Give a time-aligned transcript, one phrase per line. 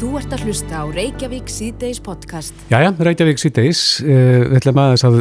[0.00, 2.56] Þú ert að hlusta á Reykjavík síðdeis podcast.
[2.72, 5.18] Jæja, Reykjavík síðdeis, uh, við ætlum aðeins að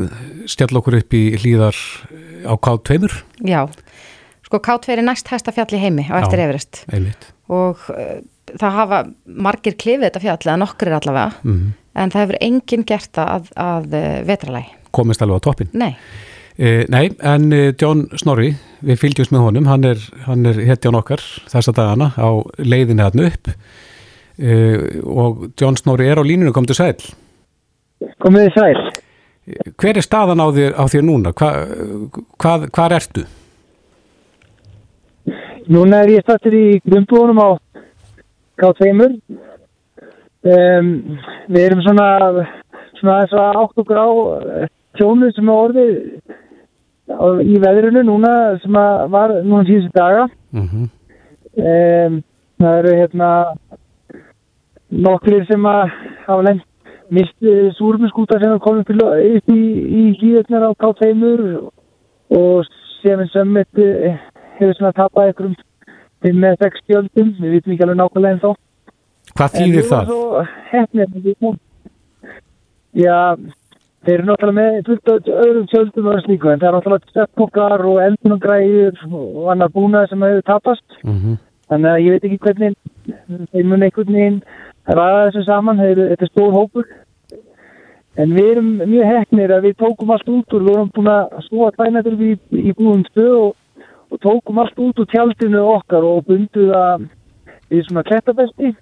[0.53, 1.79] stjalla okkur upp í hlýðar
[2.48, 3.09] á K2.
[3.50, 3.61] Já,
[4.47, 6.45] sko K2 er næst hæsta fjall í heimi á eftir Já.
[6.47, 7.27] Everest Einmitt.
[7.51, 8.21] og uh,
[8.55, 9.02] það hafa
[9.50, 11.73] margir klifið þetta fjall eða nokkrir allavega Mm.
[12.00, 14.00] en það hefur enginn gert það að, að
[14.32, 14.73] vetralægi.
[14.96, 15.71] Komist alveg á toppin.
[15.73, 15.93] Nei,
[16.59, 18.50] Uh, nei, en uh, John Snorri,
[18.84, 22.27] við fylgjumst með honum, hann er, hann er hetjan okkar þessa dagana á
[22.59, 23.48] leiðinni hann upp
[24.39, 26.95] uh, og John Snorri er á línunum, kom til sæl.
[28.23, 29.04] Komið þið sæl.
[29.81, 31.33] Hver er staðan á þér, á þér núna?
[31.33, 31.50] Hva,
[32.41, 33.26] hvað, hvað ertu?
[35.70, 37.50] Núna er ég stættir í grunnbúðunum á
[38.62, 39.09] K2.
[40.40, 40.92] Um,
[41.52, 42.08] við erum svona,
[43.00, 44.09] svona þess að átt okkur á
[44.64, 45.98] eh, tjónu sem er orðið
[47.12, 48.31] á, í veðrunu núna
[48.64, 48.80] sem
[49.12, 50.30] var núna síðustu daga.
[50.56, 50.88] Mm
[51.59, 52.20] Um,
[52.62, 53.30] það eru hérna
[54.90, 55.94] nokkrir sem að
[56.26, 56.66] hafa lengt
[57.10, 59.62] misti súrumskúta sem er komin til upp í,
[60.02, 61.12] í hlýðunar á K2
[62.38, 62.70] og
[63.02, 63.81] sem en sömmit
[64.59, 65.56] hefur svona tapað ykkur um
[66.36, 68.50] með sex skjöldum, við vitum ekki alveg nákvæmlega en þá.
[69.40, 70.09] Hvað þýðir það?
[70.09, 71.52] Svo
[73.00, 73.18] já,
[74.03, 77.86] þeir eru náttúrulega með fullt af öðrum skjöldum og slíku en það er náttúrulega steppkokkar
[77.88, 81.00] og eldunagræður og annar búnað sem hefur tapast.
[81.03, 81.38] Mm
[81.70, 82.76] Þannig að ég veit ekki hvernig
[83.53, 84.38] þeir mun einhvern veginn
[84.90, 86.90] ræða þessu saman, þetta er stór hópur.
[88.20, 91.40] En við erum mjög hefnir að við tókum allt út úr, við vorum búin að
[91.46, 96.26] snúa tvænættur í, í búin stöð og, og tókum allt út úr tjaldinu okkar og
[96.28, 97.08] bunduð að
[97.70, 98.73] við svona klettabesti.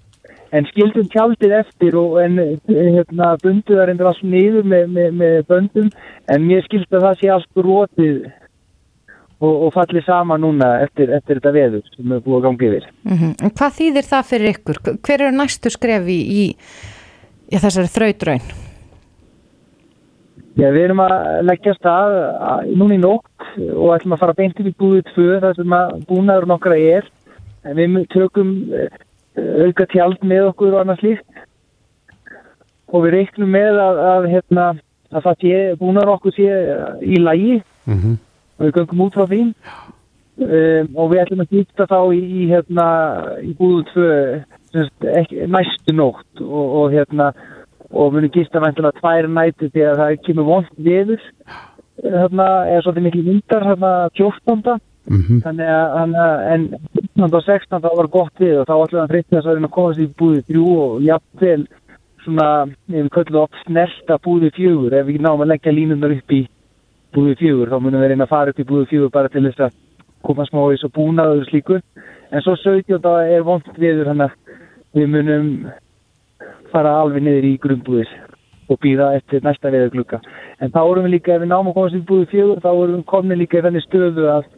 [0.48, 5.38] En skildum tjaldið eftir og en hérna, bunduð að reynda allt niður með, með, með
[5.50, 5.90] böndum
[6.32, 8.22] en mér skilt að það sé allt rótið
[9.40, 12.88] og, og fallið saman núna eftir, eftir þetta veður sem er búið að gangi yfir.
[13.04, 14.80] mm en hvað þýðir það fyrir ykkur?
[15.06, 16.46] Hver eru næstu skrefi í,
[17.52, 18.48] í þessari þrautraun?
[20.58, 21.12] Já, við erum að
[21.46, 25.40] leggja stað að- núna í nótt og ætlum að fara beint upp í búið tvö
[25.44, 27.06] þar sem að búnaður nokkra er
[27.64, 28.88] en við tökum eh,
[29.38, 31.44] auka tjald með okkur og annað slíkt
[32.88, 34.64] og við reiknum með að, að, hérna,
[35.12, 36.48] að það sé búnaður okkur sé
[37.06, 38.16] í lagi -hmm.
[38.58, 42.48] Og við göngum út frá því um, og við ætlum að gýta þá í, í,
[42.52, 42.88] hérna,
[43.42, 44.10] í búið tvö
[45.22, 47.32] ekki, næstu nótt og, og hérna
[47.88, 51.22] og munum gista væntilega tvær næti þegar það kemur vond viður
[52.02, 54.78] þarna er svolítið miklu vindar þarna 14.
[55.08, 55.60] Mm að
[55.96, 56.64] þannig að- en
[57.16, 57.34] 15.
[57.34, 57.80] og 16.
[57.80, 60.06] þá var gott við og þá ætlum við að freytta þess að að komast í
[60.20, 61.66] búið þrjú og jafnvel
[62.24, 62.48] svona,
[62.92, 66.42] við köllum oft snerta búið fjögur ef við náum að leggja línunar upp í
[67.16, 69.66] búið fjögur þá munum við reyna að fara upp í búið fjögur bara til þess
[69.68, 69.76] að
[70.26, 72.98] koma smá í svo búnaður og slíku en svo 17.
[73.34, 75.52] er vond viður þannig að við munum
[76.72, 78.10] fara alveg niður í grunnbúðir
[78.68, 80.18] og býða eftir næsta veður glukka.
[80.60, 82.98] En þá erum við líka, ef við náum að komast í búið fjögur, þá erum
[82.98, 84.50] við komin líka í þenni stöðu að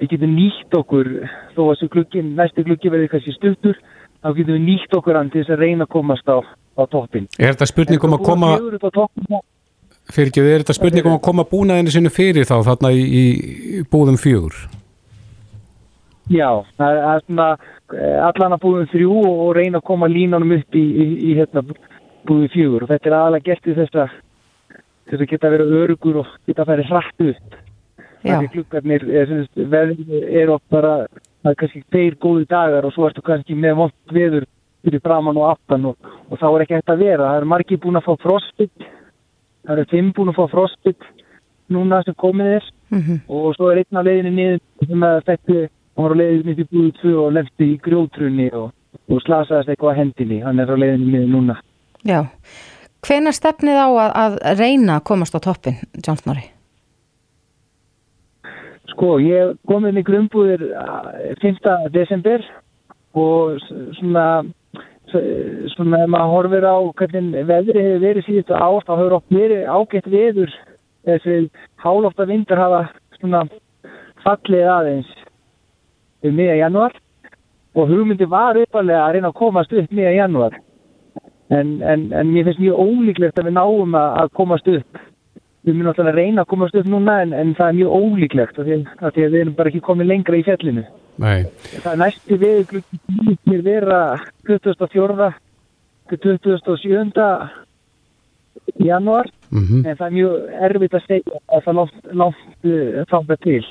[0.00, 1.10] við getum nýtt okkur,
[1.54, 3.80] þó að þessu glukkin, næsti glukki verði kannski stuttur,
[4.20, 7.28] þá getum við nýtt okkur hann til þess að reyna að komast á, á toppin.
[7.38, 8.52] Er þetta spurning um að koma,
[10.12, 13.84] fyrir ekki, er þetta spurning um að koma búnaðinu sinu fyrir þá þarna í, í
[13.90, 14.56] búðum fjögur?
[16.32, 17.48] Já, það er svona
[17.92, 21.64] eh, allan að búðum þrjú og reyna að koma línunum upp í, í, í hérna,
[22.24, 24.14] búðum fjögur og þetta er aðalega gert í þess að
[25.10, 27.60] þess að geta verið örugur og geta færið hratt upp.
[28.24, 28.38] Já.
[28.38, 30.94] Þannig klukkarnir er, sagt, veður er oft bara,
[31.44, 34.46] það er kannski þeir góði dagar og svo ertu kannski með vond veður
[34.84, 37.28] fyrir framann og aftan og, og þá er ekki hægt að vera.
[37.28, 38.88] Það eru margir búin að fá frostbit,
[39.64, 41.08] það eru fimm búin að fá frostbit
[41.72, 45.60] núna sem komið er Mm og svo er einn á leiðinni niður sem að þetta
[45.98, 48.68] á leiðinni upp í búið tvö og lefti í grjótrunni og,
[49.10, 51.56] og slasaðist eitthvað hendinni hann er á leiðinni niður núna
[52.04, 52.20] Já.
[53.04, 56.54] Hvenær stefnið á að, að reyna að komast á toppin, John Snorri?
[58.94, 61.90] sko ég kom inn í grunnbúðir eh, 5.
[61.94, 62.44] desember
[63.18, 63.58] og
[63.98, 64.44] svona
[65.74, 69.68] svona ef maður horfir á hvernig veðri hefur verið síðustu ár þá hefur oft verið
[69.68, 70.52] ágætt veður.
[71.04, 71.36] Þessi
[71.84, 72.80] hálófta vindar hafa
[73.18, 73.44] svona
[74.24, 75.10] fallið aðeins
[76.24, 76.96] um miða janúar
[77.74, 80.58] og hugmyndi var uppalega að reyna að komast upp miða janúar.
[81.52, 85.00] En, en, en mér finnst mjög ólíklegt að við náum að, komast upp.
[85.64, 88.58] Við munum alltaf að reyna að komast upp núna en, en það er mjög ólíklegt
[88.58, 90.84] af því, því að við erum bara ekki komið lengra í fjallinu
[91.22, 91.44] Nei.
[91.84, 94.00] það næstu við glukki vera
[94.48, 95.30] 24.
[96.10, 97.12] til 27.
[98.82, 100.32] janúar Mm en það er mjög
[100.66, 101.74] erfitt að segja að það
[102.12, 103.64] langt uh, þangað til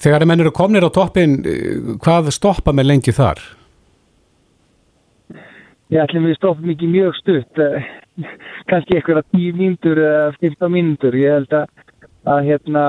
[0.00, 3.38] Þegar að menn eru komnir á toppin, eh, hvað stoppa með lengi þar?
[5.94, 7.88] ég ætlum við stoppum ekki mjög stutt, eh,
[8.70, 11.14] kannski eitthvað 10 mínútur eða 15 mínútur.
[11.14, 11.68] Ég held að,
[12.26, 12.84] að hérna,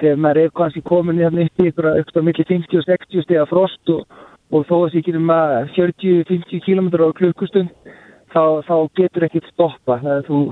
[0.00, 3.26] þegar maður er kannski komin hérna upp í ykkur upp á milli 50 og 60
[3.26, 4.02] steg af frost og,
[4.52, 7.94] og þó að því getum maður 40-50 km á klukkustund,
[8.34, 9.98] þá, þá getur ekkert stoppa.
[10.02, 10.42] Það er þú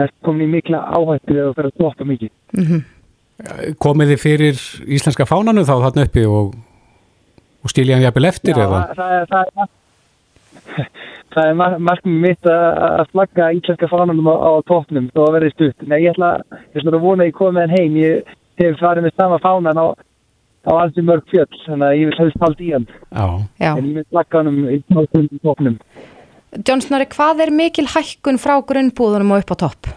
[0.00, 2.34] er komin í mikla áhættu eða þú fer að stoppa mikið.
[2.56, 2.80] Mm
[3.80, 4.58] Komið þið fyrir
[4.92, 6.56] íslenska fánanu þá þarna uppi og,
[7.64, 8.80] og stílja hann jafnvel eftir Já, eða?
[8.98, 9.70] það er, það er,
[11.34, 15.50] það er mar markmið mitt að flagga íslenska fánanum á, á toppnum þó að verði
[15.54, 15.88] stutt.
[15.88, 16.30] Nei, ég ætla,
[16.72, 17.98] ég ætla að vona að ég komi með hann heim.
[18.00, 19.86] Ég hef farið með sama fánan á,
[20.68, 22.88] á alls mörg fjöll, þannig að ég vil helst halda í hann.
[23.10, 23.26] Já.
[23.72, 24.80] En ég vil flagga hann í
[25.44, 25.80] toppnum.
[26.66, 29.92] John Snorri, hvað er mikil hækkun frá grunnbúðunum og upp á topp?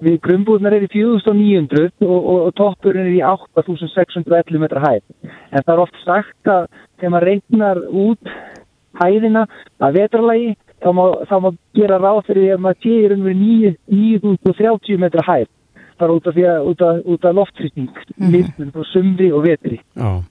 [0.00, 5.04] Við grunnbúðnar er í 4900 og, og, og toppurinn er í 8611 metra hæð.
[5.52, 6.66] En það er oft sagt að
[7.00, 8.34] þegar maður reiknar út
[9.00, 9.46] hæðina
[9.80, 12.82] að vetralagi þá má, þá má gera ráð fyrir því að maður
[13.16, 15.48] og veru 9030 metra hæð.
[16.00, 16.36] Það er út af,
[16.70, 18.70] út af, út af loftfrýsting, mm -hmm.
[18.72, 19.80] frá sumri og vetri.
[19.96, 20.22] já.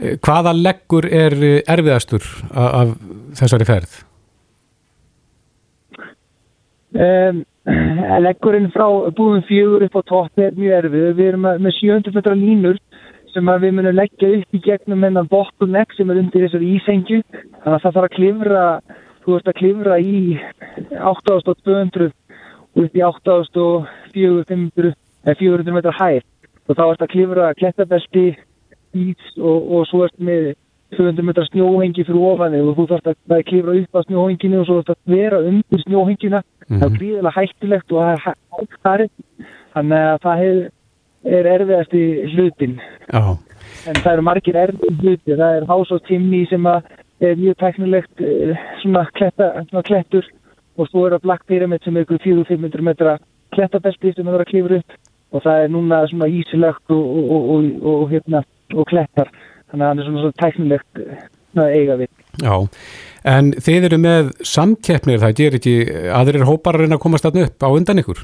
[0.00, 1.32] Eh, Hvaða leggur er
[1.68, 2.88] erfiðastur af, af
[3.40, 3.92] þessari ferð?
[6.96, 8.86] Um, leggurinn frá
[9.16, 11.06] búðum fjögur upp á topp er mjög erfið.
[11.18, 12.78] Við erum með 700 metra línur
[13.32, 17.22] sem við munum leggja upp í gegnum hennar bottleneck sem er undir þessari ísengju.
[17.64, 18.66] Þannig að það þarf að klifra,
[19.24, 20.20] þú veist að klifra í
[21.02, 22.12] 8200
[22.76, 24.94] og upp í 8400
[25.26, 26.22] 400 metra hæð.
[26.66, 28.28] Og þá erst að klifra klettabelti,
[28.96, 30.54] ís og, og svo erst með
[30.94, 34.76] 200 metra snjóhengi fyrir ofanni og þú þarfst að, klifra upp á snjóhenginu og svo
[34.78, 39.04] þarfst að vera undir snjóhengina það er gríðilega hættulegt og það er hægt þar
[39.76, 40.62] þannig að það hef,
[41.38, 42.04] er erfiðast í
[42.34, 43.22] hlutin Já,
[43.90, 49.06] en það eru margir erfið hluti það er Chimney sem er mjög teknilegt eh, svona,
[49.16, 50.26] kletta, svona klettur
[50.76, 53.18] og svo er það Black Pyramid sem er ykkur 400-500 metra
[53.54, 54.96] klettabelti sem er að klifra upp
[55.34, 58.42] og það er núna svona ísilegt og, og, og, og, og hérna,
[58.74, 59.32] og klettar.
[59.70, 61.24] Þannig að það er svona, svona teknilegt eh,
[61.56, 62.12] að eiga við.
[62.44, 62.54] Já.
[63.26, 65.72] En þið eru með samkeppnir, það ger ekki
[66.14, 68.20] aðrir hópar að reyna að komast þarna upp á undan ykkur?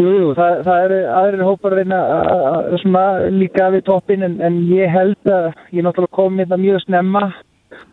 [0.00, 4.36] Jú, jú, það, það eru aðrir hópar að reyna að- að líka við toppin en,
[4.40, 7.22] en ég held að ég er náttúrulega komin þetta mjög snemma.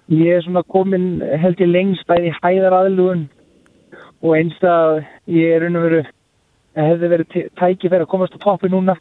[0.10, 1.08] Ég er svona komin
[1.42, 3.26] held ég lengst bæði hæðar aðlugun
[4.24, 6.02] og einst að ég er raun og veru
[6.78, 8.96] að hefði verið te- tækifæri að komast á toppi núna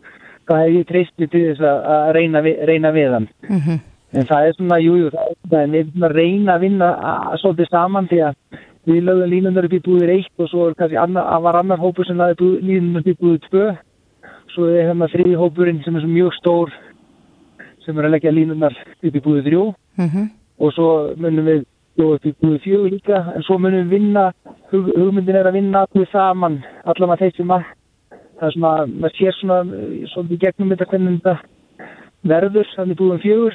[0.48, 2.42] þá hef ég treystið til þess að, að reyna,
[2.72, 3.28] reyna við hann.
[3.48, 3.78] Mm
[4.14, 5.10] En það er svona, jú, jú,
[5.50, 9.66] það er svona að reyna að vinna að, svolítið saman því að við lögum línunar
[9.66, 13.10] upp í búðir eitt og svo er annar, var annar hópur sem laði línunar upp
[13.10, 13.68] í búðir tvö.
[14.54, 16.74] Svo er hérna þriði hópurinn sem er svo mjög stór
[17.84, 19.64] sem er að leggja línunar upp í búðir þrjú
[19.98, 20.28] -hmm.
[20.58, 21.64] og svo munum við
[22.04, 24.32] upp í búðir fjögur líka en svo munum við vinna,
[24.70, 27.62] hug, hugmyndin er að vinna allir saman, allar maður þeir sem að
[28.38, 31.36] það er svona, maður sér svona eh, svolítið gegnum þetta hvernig þetta
[32.22, 33.54] verður þannig búðum fjögur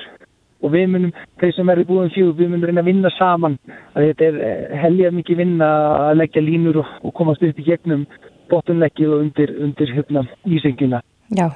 [0.62, 3.58] og við munum, þeir sem eru í búðum fjögur við munum reyna að vinna saman
[3.94, 5.70] að þetta er eh, heljar mikið vinna
[6.10, 8.06] að leggja línur og, og komast upp í gegnum
[8.52, 11.48] bottunleggið og undir, undir hérna ísengina Já.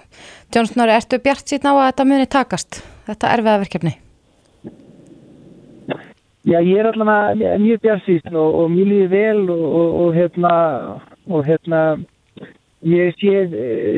[0.56, 2.78] John Snorri, ertu bjart síðan á að þetta muni takast?
[3.10, 3.92] Þetta erfiða verkefni?
[6.46, 10.52] Já, ég er allavega mjög bjarsýst og, og mjög líði vel og, og, og hérna
[11.26, 11.80] og hérna
[12.86, 13.34] ég sé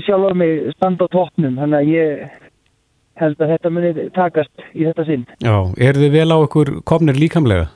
[0.08, 2.47] sjálfur mig standa á toppnum þannig að ég
[3.20, 5.26] held að þetta muni takast í þetta sinn.
[5.44, 5.56] Já,
[5.90, 7.68] eru þið vel á ykkur komnir líkamlega?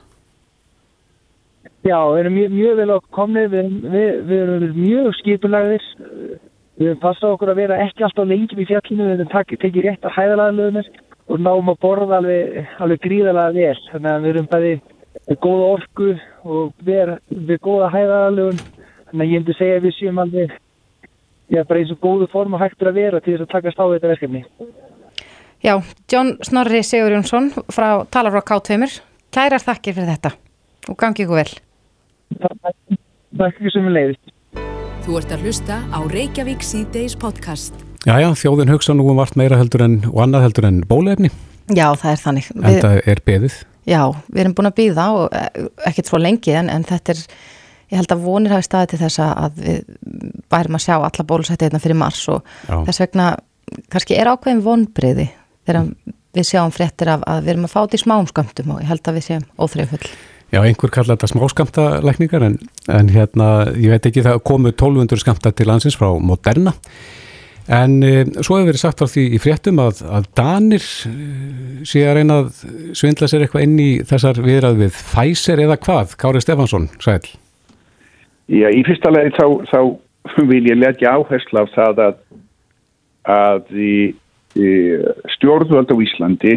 [1.82, 5.86] Já, við erum mjög, mjög vel á komnið, við, erum- við, við erum mjög skipulagðir,
[6.78, 9.32] við erum passað okkur að vera ekki alltaf lengjum í fjallinu, við erum
[9.64, 10.92] tekið rétt að hæðalaðluðunir
[11.32, 14.72] og náum að borða alveg, alveg gríðalega vel, þannig að við erum bæði
[15.42, 16.08] góða orku
[16.44, 17.12] og við,
[17.50, 18.62] við góða hæðalaðluðun,
[19.10, 20.54] þannig að ég myndi segja við séum alveg,
[21.50, 23.90] já, bara eins og góðu form og hægtur að vera til þess að takast á
[23.90, 24.44] þetta verkefni.
[25.62, 25.78] Já,
[26.10, 28.88] John Snorri Sigur Jónsson frá Talar frá K2
[29.32, 30.32] Kærar þakkir fyrir þetta
[30.90, 31.52] og gangi ykkur vel.
[33.38, 34.32] Takk fyrir sem við leiðist.
[35.06, 37.78] Þú ert að hlusta á Reykjavík C-Days podcast.
[38.06, 41.30] Jæja, þjóðin hugsa nú um vart meira heldur en og annað heldur en bólefni,
[41.70, 42.48] Já, það er þannig.
[42.56, 43.56] en Við, það er beðið.
[43.86, 44.00] já,
[44.34, 47.20] við erum búin að býða og eh, ekkert svo lengi en, en þetta er,
[47.94, 49.84] ég held að vonir hafi staðið til þess að við
[50.50, 52.82] værum að sjá alla bólusætti hérna fyrir mars og Já.
[52.90, 53.28] þess vegna
[53.94, 55.28] kannski er ákveðin vonbriði
[55.66, 55.88] þegar
[56.32, 58.92] við sjáum fréttir af að við erum að fá þetta í smáum skömmtum og ég
[58.92, 60.12] held að við séum óþreyfull.
[60.52, 62.58] Já, einhver kalla þetta smáskamta lækningar en,
[62.92, 66.74] en hérna, ég veit ekki, það komu 1200 skamta til landsins frá Moderna
[67.70, 71.12] En e, svo hefur verið sagt á því í fréttum að, að Danir e,
[71.86, 72.48] sé að reyna að
[72.98, 76.16] svindla sér eitthvað inn í þessar viðrað við Pfizer eða hvað?
[76.18, 77.22] Kári Stefansson, sæl.
[78.50, 82.18] Já, í fyrsta legi þá, þá vil ég leggja áherslu af það að,
[83.30, 83.94] að í
[85.36, 86.54] stjórnvöld á Íslandi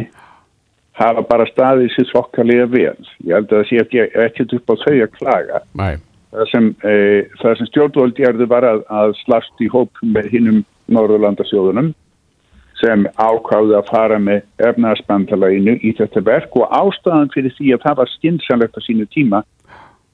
[0.95, 2.95] hafa bara staðið sér svokkalega vel.
[3.27, 5.61] Ég held að það sé ekki ekkert upp á þau að klaga.
[6.35, 6.95] Það sem, e,
[7.41, 11.93] sem stjórnvöld gerðu var að, að slast í hóp með hinnum Norðurlandasjóðunum
[12.81, 17.99] sem ákváði að fara með efnaðspandalaginu í þetta verk og ástæðan fyrir því að það
[18.01, 19.41] var skynnsanlegt á sínu tíma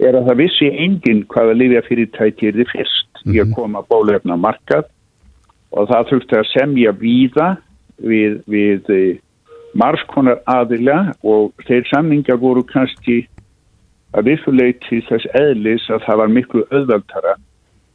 [0.02, 3.36] er að það vissi enginn hvaða lifja fyrirtæki er þið fyrst mm -hmm.
[3.36, 3.56] í að mhm.
[3.58, 4.86] koma bólefna markað
[5.72, 7.50] og það þurfti að semja víða
[8.04, 9.20] við, við eh,
[9.78, 13.24] margskonar aðila og þeir samninga voru kannski
[14.12, 17.38] að vissuleiti þess eðlis að það var miklu öðvöldara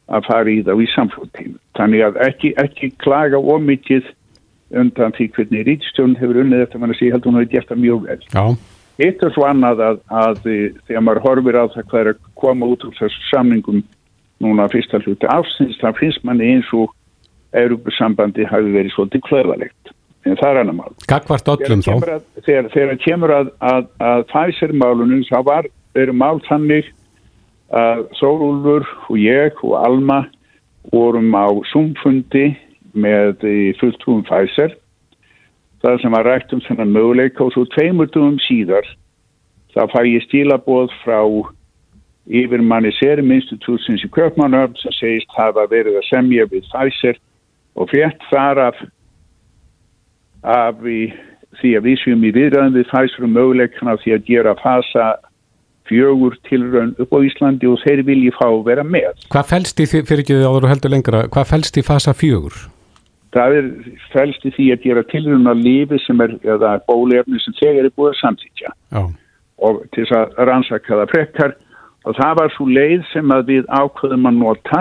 [0.07, 1.59] að fara í þá í samflóttíma.
[1.77, 4.07] Þannig að ekki, ekki klaga ómikið
[4.77, 8.07] undan því hvernig Ríkstjón hefur unnið þetta mann að sé held hún að geta mjög
[8.07, 8.19] vel.
[8.33, 8.45] Já.
[8.97, 12.71] Eitt er svo annað að, að þegar maður horfir á það hvað er að koma
[12.73, 13.83] út úr þessu samningum
[14.43, 16.95] núna fyrsta hluti afsins, það finnst manni eins og
[17.57, 19.93] Europasambandi hafi verið svolítið klöðalegt.
[20.27, 20.95] En það er annar mál.
[21.07, 22.21] Þá?
[22.43, 26.89] Þegar það kemur að, að, að Pfizer-málunum þá var, eru mál þannig
[27.75, 30.25] að Þórúlfur og ég og Alma
[30.93, 32.49] vorum á sumfundi
[32.97, 33.47] með
[33.81, 34.75] fulltrúum Pfizer
[35.83, 38.87] það sem var rætt um þennan möguleika og svo tveimur dugum síðar
[39.75, 41.21] þá fæ ég stílaboð frá
[42.27, 47.21] yfirmanni Serum Institutsins í Köpmannöfn sem segist hafa verið að semja við Pfizer
[47.77, 48.81] og frétt þar af,
[50.47, 50.83] af
[51.61, 55.07] því að við séum í viðræðin við Pfizer um möguleikana því að gera fasa
[55.87, 59.13] fjögur tilraun upp á Íslandi og þeir vilji fá að vera með.
[59.33, 62.15] Hvað fælst í því, fyrir ekki því áður og heldur lengra, hvað fælst í fasa
[62.17, 62.57] fjögur?
[63.37, 63.69] Það er
[64.15, 67.95] fælst í því að gera tilraun að lifi sem er, eða bólefni sem þegar er
[67.95, 68.75] búið að samsýtja
[69.67, 71.55] og til þess að rannsaka það frekkar
[72.07, 74.81] og það var svo leið sem að við ákveðum að nota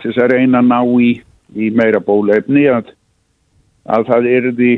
[0.00, 1.10] til þess að reyna að ná í,
[1.54, 2.92] í meira bólefni að,
[3.90, 4.72] að það er því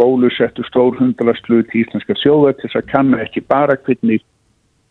[0.00, 4.24] bólusettu stórhundalastlut í Íslandska sjóða til þess að kanna ekki bara hvernig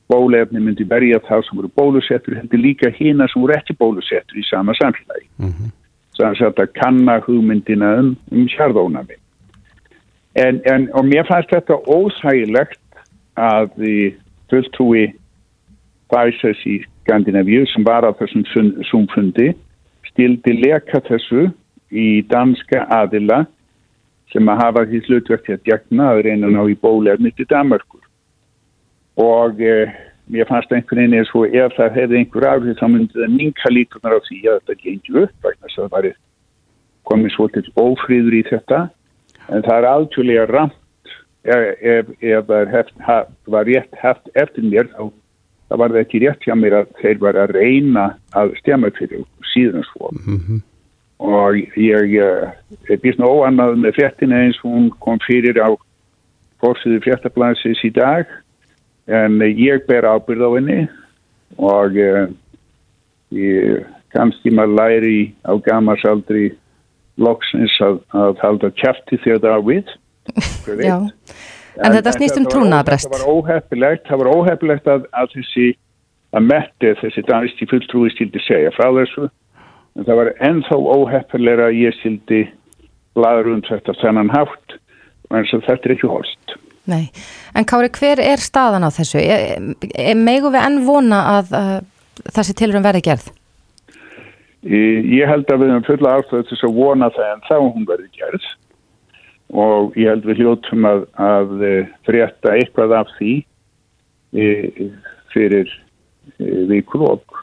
[0.09, 4.45] bólefni myndi verja þá sem voru bólusettur heldur líka hýna sem voru ekki bólusettur í
[4.49, 5.71] sama samfélagi mm -hmm.
[6.17, 9.17] þannig að þetta kanna hugmyndina um, um sjarðónami
[10.35, 12.81] en, en og mér fannst þetta óþægilegt
[13.37, 13.95] að því
[14.49, 15.05] fulltrúi
[16.09, 18.43] Bæsas í Skandinavíu sem var á þessum
[18.89, 19.53] sumfundi
[20.09, 21.51] stildi leka þessu
[21.93, 23.45] í danska aðila
[24.33, 28.05] sem að hafa því slutverkti að djagna að reyna ná í bólefni til Danmarkur
[29.19, 29.91] og eh,
[30.29, 33.71] mér fannst einhvern veginn eins og ef það hefði einhver áhrif þá myndi það minka
[33.73, 36.09] líkunar á því að þetta gengi upp vegna þess að það var
[37.09, 38.81] komið svolítið ófríður í þetta.
[39.49, 44.91] En það er algjörlega ramt ef, ef það heft, haf, var rétt haft eftir mér
[44.93, 48.05] þá var það ekki rétt hjá mér að þeir var að reyna
[48.37, 50.11] að stjama fyrir síðan svo.
[50.13, 50.61] Mm -hmm.
[51.19, 55.69] Og ég er býst ná óannað með frettina eins hún kom fyrir á
[56.63, 58.29] fórsiðu frettablansins í dag.
[59.09, 60.79] En ég ber ábyrð á henni
[61.57, 62.27] og uh,
[63.35, 66.51] ég, kannski maður læri á gamarsaldri
[67.19, 69.93] loksins að, að halda kæfti þegar það er við
[70.85, 75.31] Já, en, en þetta snýst um trúnabrest Það var óhefilegt, það var óhefilegt að, að
[75.35, 75.67] þessi
[76.37, 79.29] að metti þessi danisti fulltrúi stildi segja frá þessu
[79.99, 82.45] en það var ennþá óhefilega að ég stildi
[83.17, 84.77] bladur um þetta þennan hátt
[85.29, 86.57] en þetta er ekki holst
[86.89, 87.11] Nei,
[87.53, 89.19] en Kári, hver er staðan á þessu?
[90.17, 93.27] Megu við enn vona að, að þessi tilurum verði gerð?
[94.65, 98.09] Ég held að við höfum fulla ástæðu til að vona það en þá hún verði
[98.17, 98.47] gerð
[99.49, 101.53] og ég held við hljóttum að, að
[102.07, 103.35] frétta eitthvað af því
[105.33, 105.71] fyrir
[106.69, 107.39] vikur og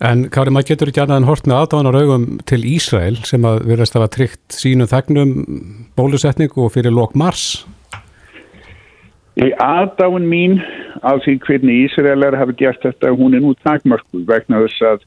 [0.00, 3.66] En Kári, maður getur ekki annað en hort með aðdáðanar augum til Ísrael sem að
[3.68, 5.34] verðast að hafa tryggt sínum þegnum
[5.98, 7.66] bólusetningu og fyrir lok mars
[9.40, 10.58] Aðdáin mín
[11.06, 15.04] af því hvernig Ísraelar hafi gert þetta, hún er nú takmörku vegna þess að,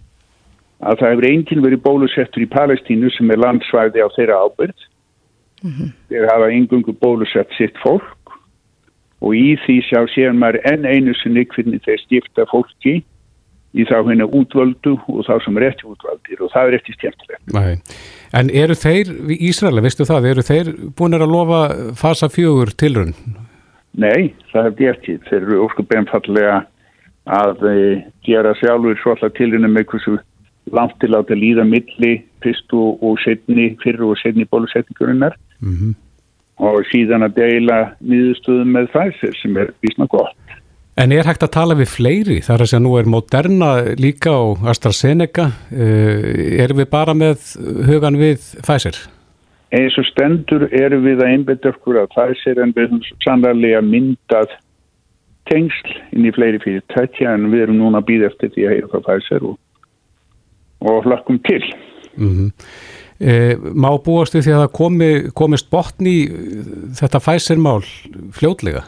[0.82, 4.86] að það hefur enginn verið bólusettur í Palestínu sem er landsvæði á þeirra ábyrð.
[5.64, 5.92] Mm -hmm.
[6.10, 8.38] Þeir hafa engungu bólusett sitt fólk
[9.22, 13.04] og í því sjá sér maður enn einu sinni hvernig þeir stifta fólki
[13.74, 17.96] í þá henni útvöldu og þá sem er eftir útvöldir og það er eftir stjæmtilegt.
[18.34, 21.63] En eru þeir, Ísraela, veistu það, eru þeir búin að lofa
[21.98, 23.15] fasa fjögur tilrönn?
[23.94, 25.20] Nei, það hef gert hér.
[25.30, 26.62] Þeir eru óskup einfallega
[27.30, 27.75] að e,
[28.25, 30.15] gera sjálfur svolítið tilinu með hversu
[30.74, 32.13] langt til að líða milli
[32.44, 35.94] fyrstu og setni, fyrir og setni bólusetningurinnar mm -hmm.
[36.58, 40.38] og síðan að deila nýðustöðum með Pfizer sem er vísna gott.
[40.98, 42.38] En er hægt að tala við fleiri?
[42.46, 45.48] Það er að segja nú er Moderna líka og AstraZeneca.
[45.74, 47.48] Uh, erum við bara með
[47.90, 49.00] hugan við Pfizer?
[49.74, 54.54] Eins og stendur erum við að einbeta okkur að Pfizer en við höfum sannlega myndað
[55.50, 58.76] tengsl inn í fleiri fyrir tætja en við erum núna að býða eftir því að
[58.78, 59.58] hefa Pfizer og
[60.84, 61.64] og hlökkum til.
[62.18, 62.52] Mm -hmm.
[63.20, 66.28] e, má búastu því að það komi, komist botni
[67.00, 67.84] þetta fæsirmál
[68.32, 68.84] fljótlega?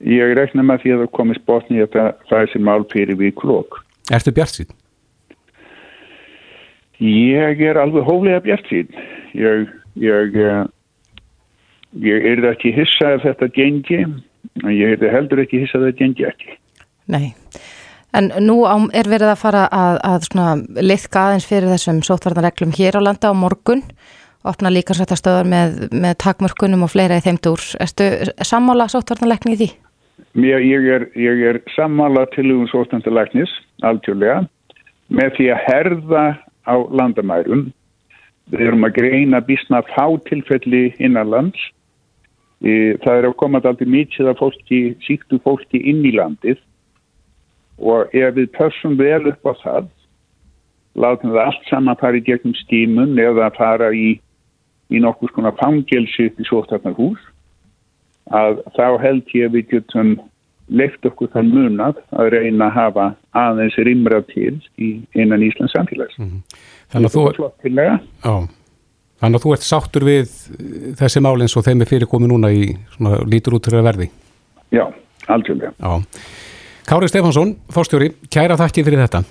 [0.00, 3.82] Ég rekna með því að það komist botni þetta fæsirmál fyrir við klokk.
[4.10, 4.70] Ertu bjart sín?
[7.00, 8.88] Ég er alveg hóflega bjart sín.
[9.36, 9.68] Ég,
[10.00, 10.64] ég, eh,
[12.04, 14.00] ég er ekki hissað að þetta gengi,
[14.62, 16.56] en ég er heldur ekki hissað að þetta gengi ekki.
[17.10, 17.34] Nei.
[18.16, 23.00] En nú er verið að fara að, að liðka aðeins fyrir þessum sótvarnarreglum hér á
[23.04, 23.84] landa á morgun,
[24.42, 27.62] opna líka sættastöðar með, með takmörkunum og fleira í þeim dúr.
[27.78, 28.08] Erstu
[28.42, 29.70] sammála sótvarnarlegni í því?
[30.32, 33.50] Mér, ég er, er sammála til um sótvarnarlegnis,
[33.86, 34.44] algjörlega,
[35.10, 36.24] með því að herða
[36.66, 37.68] á landamærum.
[38.50, 41.60] Við erum að greina bísna fátilfelli innanlands.
[42.60, 46.60] Það er að koma alltaf mítið að fólki, síktu fólki inn í landið
[47.80, 49.86] og ef við pössum vel upp á það
[51.00, 54.18] látum við allt saman fara í gegnum stímun eða fara í,
[54.92, 57.22] í nokkur svona fangelsi í sótarnar hús
[58.30, 60.14] að þá held ég að við getum
[60.70, 63.06] leift okkur þann munað að reyna að hafa
[63.38, 66.18] aðeins rimrað til í einan Íslands samfélags.
[66.18, 66.42] Mm -hmm.
[66.90, 67.10] Þannig,
[69.20, 70.30] þannig að þú ert sáttur við
[70.98, 74.10] þessi málins og þeim er fyrir komið núna í svona, lítur út til að verði?
[74.70, 74.86] Já,
[75.26, 75.72] algjörlega.
[75.78, 76.02] Já.
[76.86, 79.24] Kári Stefansson, fórstjóri, kæra þakki fyrir þetta.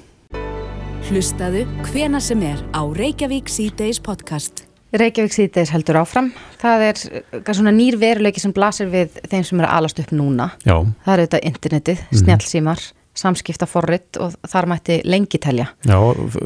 [1.10, 4.69] Hlustaðu hvena sem er á Reykjavík C-Days podcast.
[4.92, 6.32] Reykjavík C-Days heldur áfram.
[6.62, 10.52] Það er eh, svona nýr veruleiki sem blasir við þeim sem er alast upp núna.
[10.66, 10.80] Já.
[11.06, 12.22] Það er auðvitað internetið, mm.
[12.24, 12.86] snjálfsímar,
[13.20, 15.70] samskipta forrið og þar mætti lengi telja.
[15.86, 16.00] Já,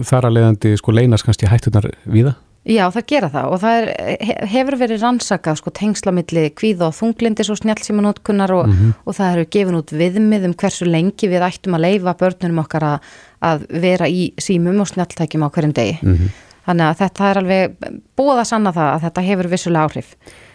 [0.10, 2.36] þar að leiðandi sko leynast kannski hættunar viða?
[2.64, 7.50] Já, það gera það og það er, hefur verið rannsakað sko tengslamilli kvíð og þunglindis
[7.52, 8.94] og snjálfsímanótkunnar og, mm -hmm.
[9.04, 12.84] og það eru gefin út viðmið um hversu lengi við ættum að leifa börnunum okkar
[12.84, 13.12] að,
[13.44, 15.98] að vera í símum og snjálftækjum á hverjum degi.
[16.02, 16.30] Mm -hmm.
[16.64, 17.78] Þannig að þetta er alveg
[18.16, 20.12] búið að sanna það að þetta hefur vissulega áhrif.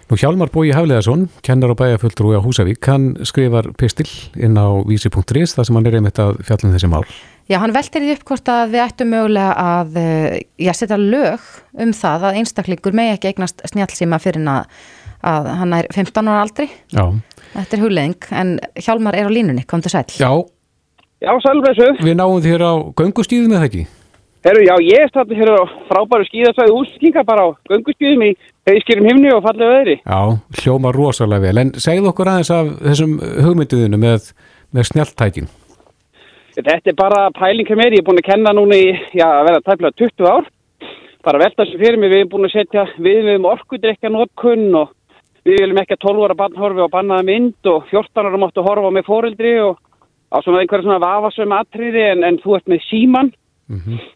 [0.09, 4.09] Nú Hjálmar Bói Hafleðarsson, kennar og bæjarfulltrúi á Húsavík, hann skrifar pistil
[4.41, 7.03] inn á vísi.is þar sem hann er einmitt að fjallin um þessi mál.
[7.49, 11.45] Já, hann veltir því upp hvort að við ættum mögulega að eh, já, setja lög
[11.85, 14.81] um það að einstaklingur megi ekki eignast snjálfsíma fyrir að,
[15.29, 16.71] að hann er 15 ára aldri.
[16.89, 17.05] Já.
[17.53, 20.07] Þetta er hugleðing, en Hjálmar er á línunni, kom til sæl.
[20.17, 20.33] Já.
[21.21, 21.93] Já, sælvesu.
[22.01, 23.85] Við náum þér á göngustíðum eða ekki?
[24.49, 28.29] Herru, já, ég stætti hér á frábæru skíðasvæði úrskinga bara á göngustíðum í
[28.65, 29.97] heiskýrum himni og fallið öðri.
[30.01, 30.21] Já,
[30.63, 34.31] hljóma rosalega vel, en segð okkur aðeins af þessum hugmyndiðinu með,
[34.73, 35.53] með snjálftækinn.
[36.57, 38.89] Þetta er bara pæling hér með, ég er búin að kenna núna í,
[39.21, 40.51] já, að vera tæmlega 20 ár.
[41.29, 44.69] Bara velta þessu fyrir mig, við erum búin að setja við við um orkudrykja nótkunn
[44.81, 44.95] og
[45.45, 48.65] við viljum ekki að 12 ára barn horfi á bannaða mynd og 14 ára máttu
[48.65, 49.77] horfa með fóreldri og
[50.33, 53.37] á svona einhverja svona vafasum atriði en, en þú ert með síman.
[53.69, 54.07] Mm -hmm.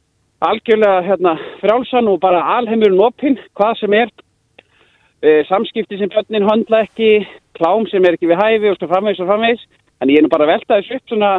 [0.42, 4.10] Algjörlega hérna, frálsan og bara alheimurinn opinn, hvað sem er.
[5.22, 7.26] E, samskipti sem börnin handla ekki,
[7.58, 9.66] klám sem er ekki við hæfi og svo framvegs og framvegs.
[10.02, 11.32] En ég er nú bara að velta þessu upp svona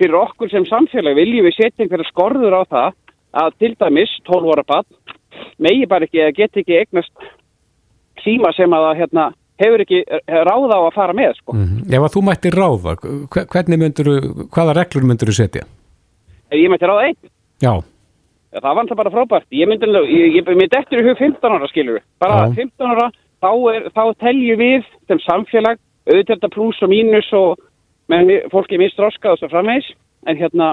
[0.00, 2.96] fyrir okkur sem samfélag viljum við setja einhverja skorður á það
[3.40, 4.88] að til dæmis 12 ára bann
[5.62, 7.28] megi bara ekki eða get ekki eignast
[8.24, 9.28] síma sem að hérna,
[9.60, 11.54] hefur ekki ráða á að fara með sko.
[11.54, 11.94] Mm -hmm.
[11.94, 12.92] Ef að þú mætti ráða,
[13.52, 14.08] hvernig myndur
[14.50, 15.64] hvaða reglur myndur þú setja?
[16.50, 17.16] Ég mætti ráða einn.
[17.62, 17.82] Já.
[18.50, 19.46] Það var alltaf bara frábært.
[19.54, 22.00] Ég myndi, ég, ég myndi eftir í hug 15 ára skilur.
[22.18, 22.54] Bara Já.
[22.58, 23.08] 15 ára,
[23.38, 25.78] þá, er, þá teljum við sem samfélag
[26.10, 27.60] auðvitað pluss og mínus og
[28.10, 29.92] menn fólki er mist roskað og svo framvegs
[30.26, 30.70] en hérna,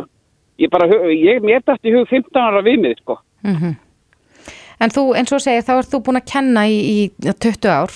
[0.58, 3.20] ég bara, ég, mér dætti hug 15 ára viðmið, sko.
[3.46, 3.76] Mm -hmm.
[4.80, 7.94] En þú, eins og segir, þá ert þú búin að kenna í, í 20 ár.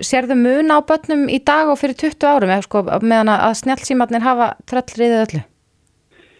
[0.00, 4.22] Serðu mun á börnum í dag og fyrir 20 árum, eða sko, meðan að snjálfsímatnir
[4.22, 5.40] hafa tröllriðið öllu?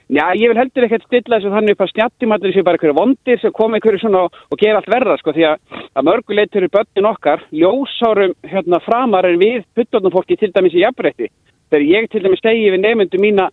[0.09, 3.41] Já, ég vil heldur ekkert stilla þessu þannig upp að snjálfsímatnir séu bara einhverju vondir
[3.43, 5.59] sem koma einhverju svona og, og gera allt verða, sko, því að,
[5.93, 10.81] að mörgulegt eru börnin okkar, ljósárum hérna framar en við puttornum fólki til dæmis í
[10.81, 11.29] jafnrætti
[11.69, 13.51] þegar ég til dæmis segi við nefndu mína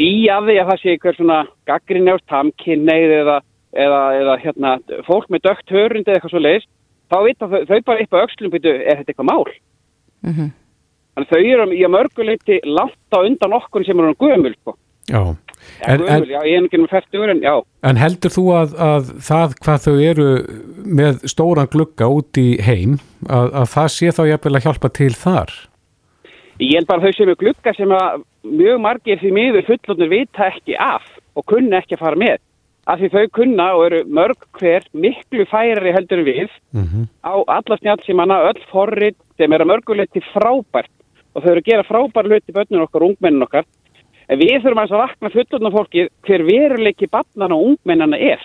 [0.00, 3.36] í að því að það sé einhver svona gaggrinjást, tamkinneið eða,
[3.76, 6.70] eða, eða hérna, fólk með dögt hörund eða eitthvað svo leiðist,
[7.12, 9.44] þá vita þau, þau bara eitthvað aukslum byrju, er þetta eitthvað mál?
[10.24, 10.54] Mm -hmm.
[11.16, 14.54] Þannig þau eru í að mörguleiti langt á undan okkur sem eru gömul.
[14.56, 14.76] Sko.
[15.08, 15.20] Já,
[15.86, 17.54] En, en, já, ég er ekki með færtugur en já.
[17.86, 20.28] En heldur þú að, að það hvað þau eru
[21.00, 22.96] með stóran glugga út í heim,
[23.28, 25.54] að, að það sé þá jafnvel að hjálpa til þar?
[26.56, 30.48] Ég held bara þau sem er glugga sem að mjög margir því miður fullotnur vita
[30.48, 31.04] ekki af
[31.36, 32.38] og kunna ekki að fara með.
[32.86, 37.06] Af því þau kunna og eru mörg hver miklu færari heldur við mm -hmm.
[37.26, 40.92] á alla snjálfsímanna, öll forrið sem eru mörguleiti frábært
[41.34, 43.64] og þau eru að gera frábær hluti bönnun okkar ungmennin okkar
[44.26, 48.42] En við þurfum að vakna fullurna fólki hver veruleiki barnan og ungmennana er.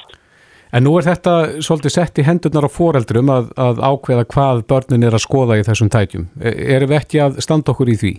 [0.71, 5.03] En nú er þetta svolítið sett í hendurnar á foreldrum að, að ákveða hvað börnin
[5.03, 6.29] er að skoða í þessum tætjum.
[6.39, 8.11] E, erum við ekki að standa okkur í því?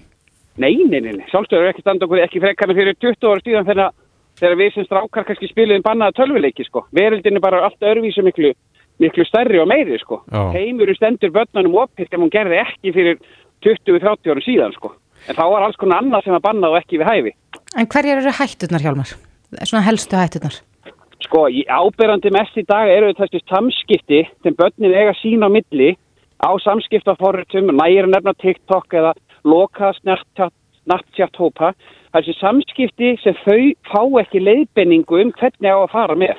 [0.60, 1.24] Nei, nei, nei, nei.
[1.30, 3.94] Sjálfstöður er ekki standa okkur ekki frekarna fyrir 20 ára stíðan þegar,
[4.42, 6.84] þegar við sem strákar kannski spiliðum bannaða tölvuleiki sko.
[6.92, 8.52] Verildin er bara allt örvísu miklu,
[9.00, 10.20] miklu stærri og meiri sko.
[10.52, 13.22] Heimuru stendur börnunum oppilt ef hún gerði ekki fyrir
[13.64, 14.92] 20-30 ára síðan sko.
[15.28, 17.32] En þá var alls konar annað sem að banna og ekki við hæfi.
[17.78, 19.14] En hverjar eru hætturnar Hjálmar?
[19.62, 20.58] Svona helstu hætturnar?
[21.22, 25.92] Sko, áberandi mest í dag eru þessi samskipti sem börnin eiga sín á milli
[26.42, 29.12] á samskiptaforritum, næri nefna TikTok eða
[29.46, 31.72] loka snartjátt hópa.
[32.12, 36.36] Þessi samskipti sem þau fá ekki leiðbenningu um hvernig á að fara með.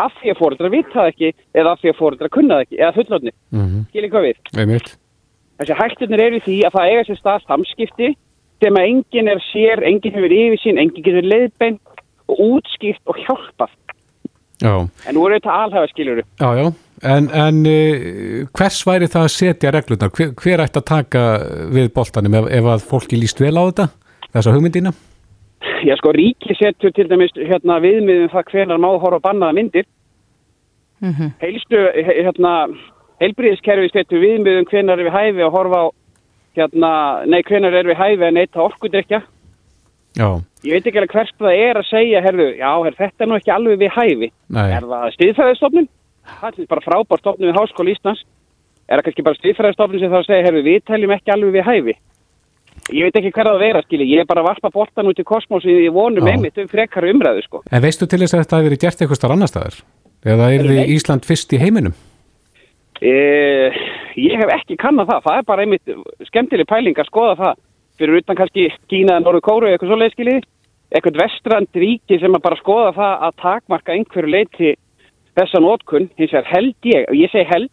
[0.00, 3.32] Af því að fóröldra vita ekki eða af því að fóröldra kunna ekki eða fullotni.
[3.52, 3.88] Mm -hmm.
[3.92, 4.36] Skilir hvað við?
[4.58, 4.96] Einmitt.
[5.60, 8.10] Þessi hættunir eru því að það eiga sér stað samskipti
[8.62, 11.78] sem að enginn er sér, enginn hefur yfir sín, enginn getur leiðbein
[12.30, 13.72] og útskipt og hjálpað.
[14.62, 14.74] Já.
[15.06, 16.24] En nú eru þetta alhafa skiljuru.
[16.40, 16.66] Já, já.
[17.04, 20.12] En, en uh, hvers væri það að setja reglunar?
[20.14, 21.24] Hver, hver ætti að taka
[21.74, 23.88] við boltanum ef, ef að fólki líst vel á þetta,
[24.30, 24.94] þessa hugmyndina?
[25.84, 29.86] Já, sko, ríki setur til dæmis hérna, viðmiðum það hvernar má horfa bannaða myndir.
[31.04, 31.30] Mm -hmm.
[31.42, 32.52] Heilstu, hérna,
[33.22, 35.86] heilbríðiskerfi setur viðmiðum hvernar við hæfi að horfa á
[36.58, 36.90] hérna,
[37.26, 39.20] nei, hvernig er við hæfið að neyta orkudrykja?
[40.14, 40.28] Já.
[40.64, 43.36] Ég veit ekki alveg hvers það er að segja, herðu, já, her, þetta er nú
[43.40, 44.30] ekki alveg við hæfi.
[44.54, 44.66] Nei.
[44.70, 45.90] Er það stiðfæðistofnun?
[46.40, 48.22] Það er bara frábár stofnun við Háskóli Íslands.
[48.84, 51.96] Er það kannski bara stiðfæðistofnun sem að segja, herðu, við teljum ekki alveg við hæfi.
[52.94, 54.08] Ég veit ekki hver að vera, skilji.
[54.12, 57.44] Ég er bara að varpa boltan út í kosmos í vonum einmitt um frekar umræðu,
[57.46, 57.62] sko.
[57.72, 59.78] En veistu til þess að þetta hefur verið gert eitthvað starf annar staðar?
[60.24, 61.96] Eða er þið Ísland fyrst í heiminum?
[63.02, 63.74] Eh,
[64.16, 65.94] ég hef ekki kannað það, það er bara einmitt
[66.28, 67.62] skemmtileg pæling að skoða það
[67.98, 70.46] fyrir utan kannski Kína eða Norður Kóru eitthvað svo leiðskilið,
[70.94, 74.74] eitthvað vestrand ríki sem að bara skoða það að takmarka einhverju leiti
[75.34, 77.70] þessa nótkunn, hins vegar held ég, og ég segi held,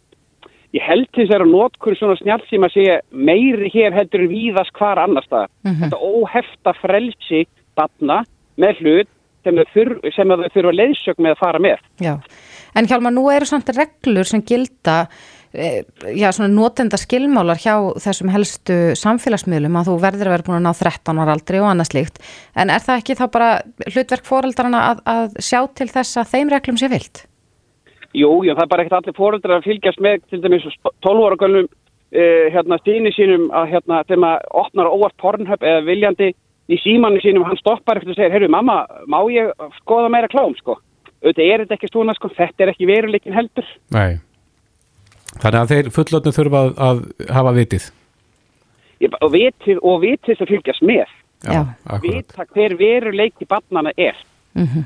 [0.74, 4.32] ég held hins vegar að nótkunn svona snjált sem að segja meiri hér heldur en
[4.32, 5.50] víðast hvar annar staðar.
[5.62, 5.82] Mm -hmm.
[5.82, 7.44] Þetta óhefta frelsi
[7.78, 8.22] batna
[8.58, 9.10] með hlut
[9.42, 11.78] sem þau þurfa, þurfa leiðsög með að fara með.
[12.02, 12.14] Já,
[12.74, 15.06] en Hjálmar, nú eru samt reglur sem gilda
[15.54, 15.84] Eh,
[16.16, 20.72] já, notenda skilmálar hjá þessum helstu samfélagsmiðlum að þú verður að vera búin að ná
[20.78, 22.20] 13 ára aldrei og annað slíkt,
[22.56, 23.48] en er það ekki þá bara
[23.90, 27.20] hlutverk fóreldrarna að, að sjá til þess að þeim reglum sé vilt?
[28.16, 30.64] Jú, já, það er bara ekkert allir fóreldrar að fylgjast með til dæmis
[31.04, 35.84] 12 ára gölnum eh, hérna stíni sínum að hérna þegar maður opnar óvart pornhöpp eða
[35.84, 36.30] viljandi
[36.72, 40.56] í símannu sínum hann stoppar eftir að segja, heyrðu mamma, má ég skoða meira klám
[40.64, 40.80] sko?
[41.22, 43.66] Þetta er þetta ekki stúna sko, þetta er ekki veruleikin heldur.
[43.94, 44.20] Nei.
[45.38, 47.88] Þannig að þeir fullotnum þurfa að, að hafa vitið.
[49.02, 51.18] Ég, og vitið og vitið sem fylgjast með.
[51.42, 51.62] Já,
[52.02, 54.18] Vita hver veruleiki barnana er.
[54.54, 54.84] Mm -hmm.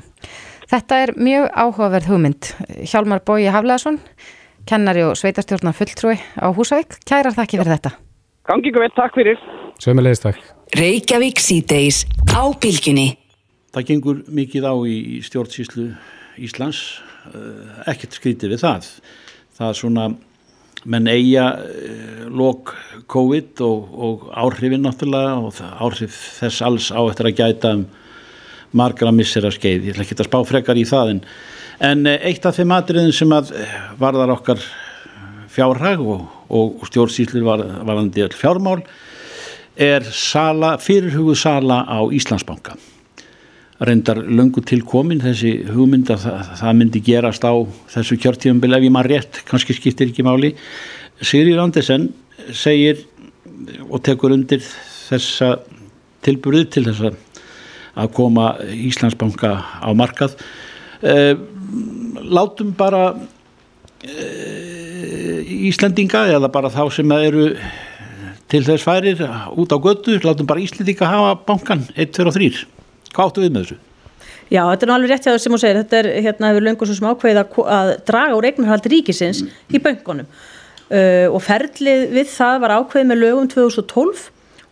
[0.67, 2.43] Þetta er mjög áhugaverð hugmynd.
[2.89, 3.99] Hjálmar Bói Hafleðarsson,
[4.65, 6.97] kennari og sveitarstjórnar fulltrúi á Húsavík.
[7.05, 7.91] Kærar þakki fyrir þetta.
[8.47, 9.37] Gangi ykkur vel, takk fyrir.
[9.79, 10.37] Sömulegist takk.
[10.75, 13.17] Reykjavík síðdeis á bylginni.
[13.73, 15.93] Það gengur mikið á í stjórnsýslu
[16.37, 17.01] Íslands,
[17.33, 18.89] eh, ekkert skrítið við það.
[19.57, 20.07] Það er svona
[20.87, 22.71] menn eiga uh, lók
[23.11, 27.87] COVID og, og áhrifin náttúrulega og áhrif þess alls á eftir að gæta um
[28.75, 31.21] margra missera skeið, ég ætla ekki að spá frekar í það en,
[31.87, 34.63] en eh, eitt af þeim atriðin sem að eh, varðar okkar
[35.53, 38.81] fjárhag og, og stjórnsýslir var, varðandi fjármál
[39.77, 42.75] er sala, fyrirhuguð sala á Íslandsbanka
[43.85, 47.53] reyndar löngu tilkomin þessi hugmynd að það, það myndi gerast á
[47.93, 50.53] þessu kjörtífumbil ef ég maður rétt, kannski skiptir ekki máli.
[51.21, 52.09] Sigrid Andersen
[52.53, 53.03] segir
[53.87, 55.57] og tekur undir þessa
[56.25, 57.11] tilburði til þess
[57.97, 60.37] að koma Íslandsbanka á markað.
[61.01, 61.35] Eh,
[62.25, 63.11] látum bara
[64.01, 67.51] eh, Íslandinga eða bara þá sem eru
[68.49, 69.21] til þess færir
[69.53, 72.76] út á götu, látum bara Íslandinga hafa bankan 1, 2 og 3
[73.17, 73.79] Hvað áttu við með þessu?
[74.47, 76.87] Já, þetta er náttúrulega rétt hjá það sem þú segir, þetta er hérna hefur löngur
[76.87, 82.59] svo sem ákveðið að, draga úr eignarhaldi ríkisins í böngunum uh, og ferlið við það
[82.63, 84.27] var ákveðið með lögum 2012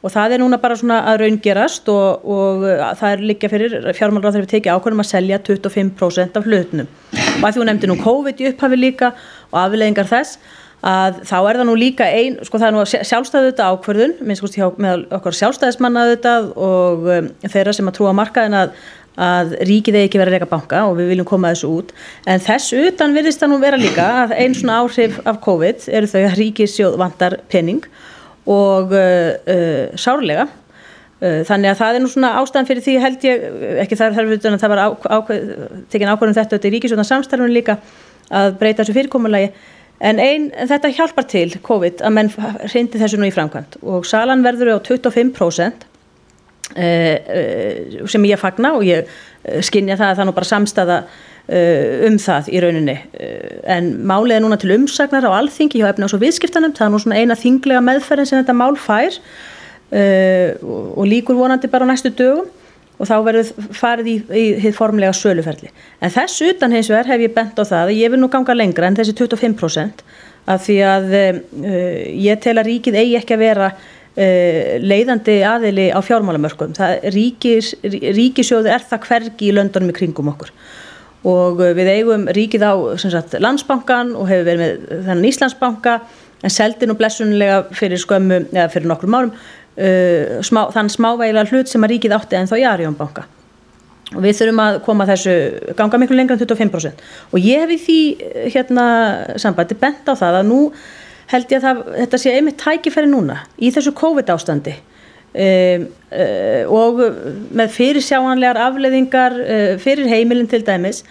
[0.06, 2.66] og það er núna bara svona að raungerast og, og
[3.02, 7.48] það er líka fyrir fjármálráð þegar við tekið ákveðum að selja 25% af hlutnum og
[7.48, 9.12] að því hún nefndi nú COVID í upphafi líka
[9.50, 10.38] og afleðingar þess
[10.86, 14.44] að þá er það nú líka einn, sko það er nú sjálfstæðu þetta ákverðun, minnst
[14.44, 18.76] sko með okkur sjálfstæðismanna þetta og um, þeirra sem að trúa markaðin að,
[19.26, 21.94] að ríkið eigi ekki verið að reyka banka og við viljum koma þessu út,
[22.30, 26.12] en þess utan virðist það nú vera líka að einn svona áhrif af COVID eru
[26.12, 27.82] þau að ríkisjóð vantar penning
[28.46, 30.46] og uh, uh, sárlega.
[31.16, 33.46] Uh, þannig að það er nú svona ástæðan fyrir því held ég,
[33.82, 34.84] ekki þar þarf utan að það var
[35.16, 35.54] ákveð,
[35.90, 37.80] tekin ákveðum þetta þetta í ríkisjóðan samstarfun líka
[38.30, 39.54] að breyta þessu fyrirkomulagi
[40.04, 42.32] En ein, þetta hjálpar til COVID að menn
[42.68, 45.86] hrindi þessu nú í framkvæmt og salan verður á 25%
[46.76, 51.00] eh, eh, sem ég fagna og ég eh, skinja það að það nú bara samstaða
[51.46, 52.94] um það í rauninni.
[53.70, 56.90] En málið er núna til umsagnar á alþingi hjá efna og svo viðskiptanum, það er
[56.90, 59.20] nú svona eina þinglega meðferðin sem þetta mál fær
[60.66, 62.50] og líkur vonandi bara á næstu dögum
[62.96, 65.72] og þá verður farið í, í, í formlega söluferli.
[66.00, 68.56] En þess utan hins vegar hef ég bent á það að ég vil nú ganga
[68.56, 70.06] lengra en þessi 25%
[70.54, 71.44] af því að uh,
[72.30, 76.76] ég tel að ríkið eigi ekki að vera uh, leiðandi aðili á fjármálamörkum.
[77.16, 80.54] Ríkis, ríkisjóðu er það hvergi í löndunum í kringum okkur
[81.26, 85.96] og við eigum ríkið á sagt, landsbankan og hefur verið með þennan Íslandsbanka
[86.46, 89.32] en seldi nú blessunlega fyrir skömmu, eða fyrir nokkrum árum
[89.78, 93.26] uh, smá, þann smávægilega hlut sem að ríkið átti en þá í Arjónbanka
[94.14, 95.36] og við þurfum að koma þessu
[95.78, 98.88] ganga miklu lengra en 25% og ég hef í því uh, hérna
[99.42, 100.60] sambandi bent á það að nú
[101.32, 106.64] held ég að það, þetta sé einmitt tækifæri núna í þessu COVID ástandi um, uh,
[106.70, 107.02] og
[107.56, 111.02] með fyrirsjáanlegar afleðingar uh, fyrir heimilin til dæmis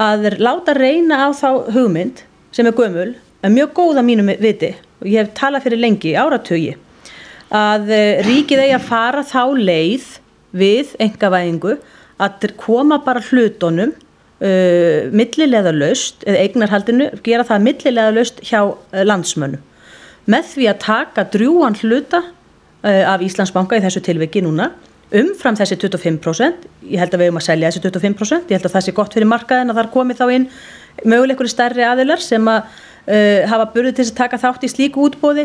[0.00, 2.24] að láta reyna á þá hugmynd
[2.54, 4.74] sem er gömul, en mjög góða mínum viti.
[5.02, 6.74] Og ég hef talað fyrir lengi áratögi
[7.52, 10.06] að eh, ríkið eigi að fara þá leið
[10.54, 11.76] við engavæðingu
[12.22, 13.90] að koma bara hlutunum
[14.44, 19.62] uh, millilega löst eða eignarhaldinu, gera það millilega löst hjá uh, landsmönnum.
[20.30, 24.70] Með því að taka drjúan hluta uh, af Íslandsbanka í þessu tilviki núna
[25.14, 28.74] umfram þessi 25% ég held að við hefum að selja þessi 25% ég held að
[28.74, 30.46] það sé gott fyrir markaðin að þar komi þá inn
[31.04, 32.72] möguleikur stærri aðilar sem að
[33.50, 35.44] hafa burðið til að taka þátt í slíku útbóði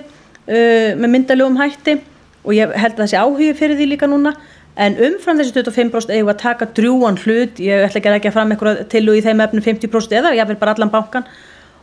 [0.50, 2.00] uh, með myndalögum hætti
[2.44, 4.34] og ég held að það sé áhugi fyrir því líka núna
[4.80, 8.36] en umfram þessi 25% eigum að taka drjúan hlut, ég ætla ekki að ekki að
[8.38, 11.28] fram eitthvað til og í þeim efnum 50% eða ég vil bara allan bankan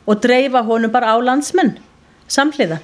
[0.06, 1.74] og dreifa honum bara á landsmenn
[2.30, 2.78] samhliða.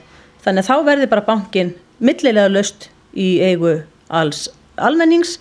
[0.44, 3.78] Þannig að þá verður bara bankin millilega löst í eigu
[4.12, 5.38] alls almennings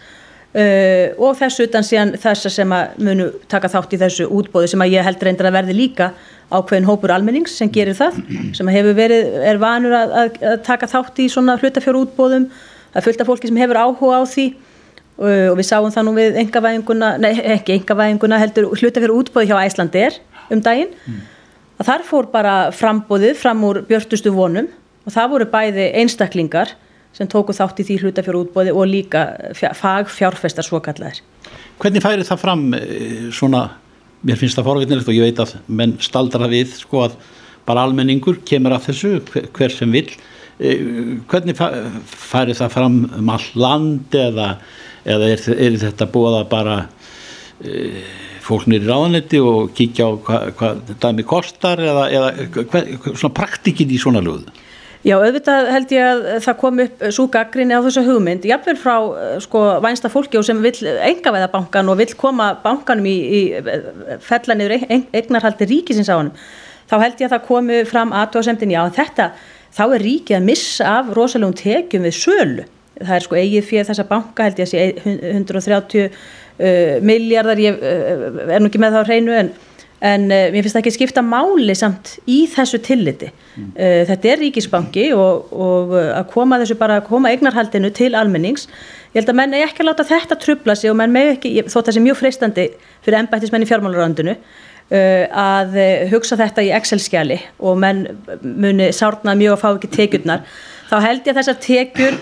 [0.55, 4.71] uh, og þessu utan síðan þess að sem að munu taka þátt í þessu útbóði
[4.71, 6.11] sem að ég held reyndir að verði líka
[6.51, 8.19] ákveðin hópur almennings sem gerir það
[8.57, 12.49] sem hefur verið, er vanur að, að, að taka þátt í svona hlutafjóru útbóðum
[12.91, 14.47] það er fullt af fólki sem hefur áhuga á því
[15.21, 20.17] og við sáum það nú við engavæðinguna, nei ekki engavæðinguna heldur hlutafjóru útbóði hjá Æslandir
[20.51, 21.19] um daginn mm.
[21.79, 24.69] að þar fór bara frambóðið fram úr björtustu vonum
[25.05, 26.73] og það voru bæði einstaklingar
[27.17, 29.25] sem tóku þátt í því hlutafjóru útbóði og líka
[29.57, 31.19] fagfjárfestar svo kallar
[31.81, 33.65] Hvernig færi það fram eh, svona
[34.21, 37.17] mér finnst það forvittnilegt og ég veit að menn staldra við sko að
[37.67, 39.11] bara almenningur kemur að þessu
[39.55, 40.07] hver sem vil
[40.61, 40.75] e,
[41.29, 44.55] hvernig færi það fram um all land eða,
[45.05, 46.77] eða er, er þetta búið að bara
[47.61, 48.03] e,
[48.45, 50.73] fólk nýri ráðanetti og kíkja á hvað hva
[51.05, 54.53] dæmi kostar eða, eða svona praktikinn í svona lögðu
[55.01, 58.95] Já, auðvitað held ég að það kom upp svo gaggrinni á þessu hugmynd, jáfnveil frá
[59.41, 64.19] sko vænsta fólki og sem vil enga veða bankan og vil koma bankanum í, í
[64.21, 66.29] fellanir eignarhaldi ríkisins á hann,
[66.85, 69.31] þá held ég að það komi fram aðtóðasemtin, já þetta,
[69.73, 72.69] þá er ríkið að missa af rosalegum tekjum við sölu.
[73.01, 74.81] Það er sko eigið fyrir þessa banka held ég að sé
[75.31, 79.53] 130 uh, miljardar, ég uh, er nú ekki með þá hreinu en
[80.01, 83.29] en uh, mér finnst það ekki skipta máli samt í þessu tilliti.
[83.53, 83.67] Mm.
[83.75, 88.15] uh, þetta er ríkisbanki og, og uh, að koma þessu bara að koma eignarhaldinu til
[88.17, 88.65] almennings.
[89.11, 91.53] Ég held að menn er ekki að láta þetta trubla sig og menn með ekki,
[91.67, 92.67] þótt að það sé mjög freistandi
[93.05, 94.37] fyrir ennbættismenn í fjármálaröndinu
[94.91, 95.75] að
[96.11, 98.01] hugsa þetta í Excel-skjali og menn
[98.43, 100.41] muni sárna mjög að fá ekki tekjurnar.
[100.89, 102.17] Þá held ég að þessar tekjur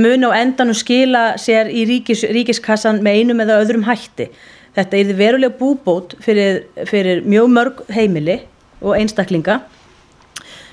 [0.00, 4.28] muni á endanum skila sér í ríkis, ríkiskassan með einum eða öðrum hætti
[4.76, 8.42] Þetta er verulega búbót fyrir, fyrir mjög mörg heimili
[8.82, 9.60] og einstaklinga.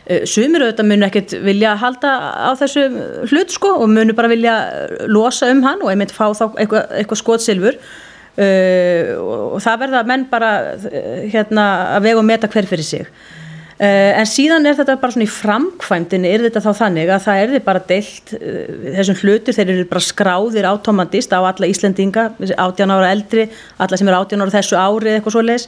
[0.03, 2.81] Eh, sumir auðvitað munu ekkert vilja halda á þessu
[3.31, 4.55] hlut sko og munu bara vilja
[5.07, 10.25] losa um hann og einmitt fá þá eitthvað, eitthvað skotsilfur uh, og það verða menn
[10.27, 10.49] bara
[11.31, 13.07] hérna, að vega og meta hver fyrir sig.
[13.73, 17.39] Uh, en síðan er þetta bara svona í framkvæmdini er þetta þá þannig að það
[17.41, 22.27] er þið bara deilt uh, þessum hlutur, þeir eru bara skráðir automatist á alla Íslendinga
[22.37, 23.47] 18 ára eldri,
[23.81, 25.65] alla sem eru 18 ára þessu ári eitthvað svo leis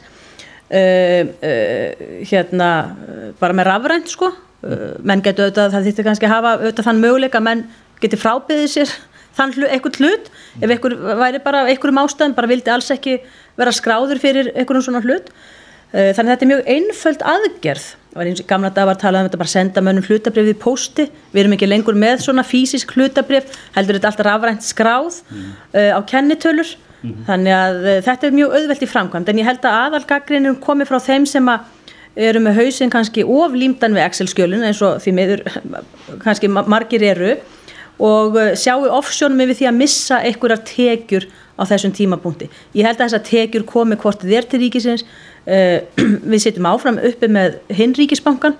[0.70, 1.34] uh,
[2.30, 2.70] hérna
[3.42, 4.30] bara með rafrænt sko.
[5.06, 7.68] Menn getur auðvitað, það þýttir kannski að hafa auðvitað þann möguleika menn
[8.06, 8.96] getur frábiðið sér
[9.38, 10.32] þann hlut, eitthvað hlut.
[10.62, 13.18] Ef einhver væri bara, einhverjum ástæðum bara vildi alls ekki
[13.58, 15.34] vera skráður fyrir einhverjum svona hlut
[15.96, 17.86] þannig að þetta er mjög einföld aðgerð.
[18.48, 21.56] Gamla dag var að tala um þetta bara senda mönnum hlutabrif við posti, við erum
[21.58, 25.50] ekki lengur með svona fysisk hlutabrif, heldur þetta alltaf rafrænt skráð mm.
[25.76, 29.46] uh, á kennitölur, mm þannig að uh, þetta er mjög auðvelt í framkvæmd, en ég
[29.50, 31.68] held að aðalgagrinum komi frá þeim sem að
[32.16, 35.44] eru með hausin kannski oflýmdan við Excel-skjölun eins og því meður
[36.24, 37.36] kannski margir eru
[38.00, 42.50] og sjáu offsjónum við því að missa einhverjar tekjur á þessum tímapunkti.
[42.76, 45.06] Ég held að þess að tekjur komi hvort þér til ríkisins
[46.32, 48.56] við sittum áfram uppi með hinríkisbankan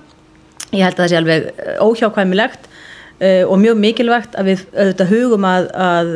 [0.76, 5.14] ég held að það sé alveg eh, óhjákvæmilegt uh, og mjög mikilvægt að við auðvitað
[5.14, 6.12] hugum að, að,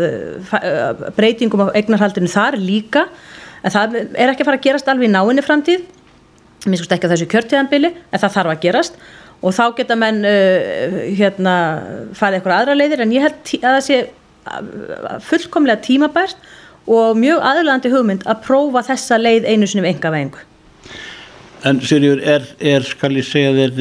[0.59, 3.07] að breytingum á eignarhaldinu þar líka.
[3.63, 5.87] En það er ekki að fara að gerast alveg í náinni framtíð.
[6.67, 9.01] Minnst ekki að þessu kjörtíðanbili en það þarf að gerast.
[9.39, 11.57] Og þá geta menn uh, hérna
[12.17, 14.01] farið eitthvað aðra leiðir en ég held að það sé
[15.29, 16.39] fullkomlega tímabært
[16.89, 20.41] og mjög aðlöðandi hugmynd að prófa þessa leið einu sinum enga vengu
[21.67, 23.79] En Sirjur, er, er, skal ég segja þér,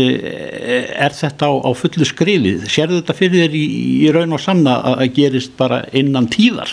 [0.98, 2.64] er þetta á, á fullu skrifið?
[2.72, 3.66] Serðu þetta fyrir þér í,
[4.02, 6.72] í raun og sanna að gerist bara innan tíðar?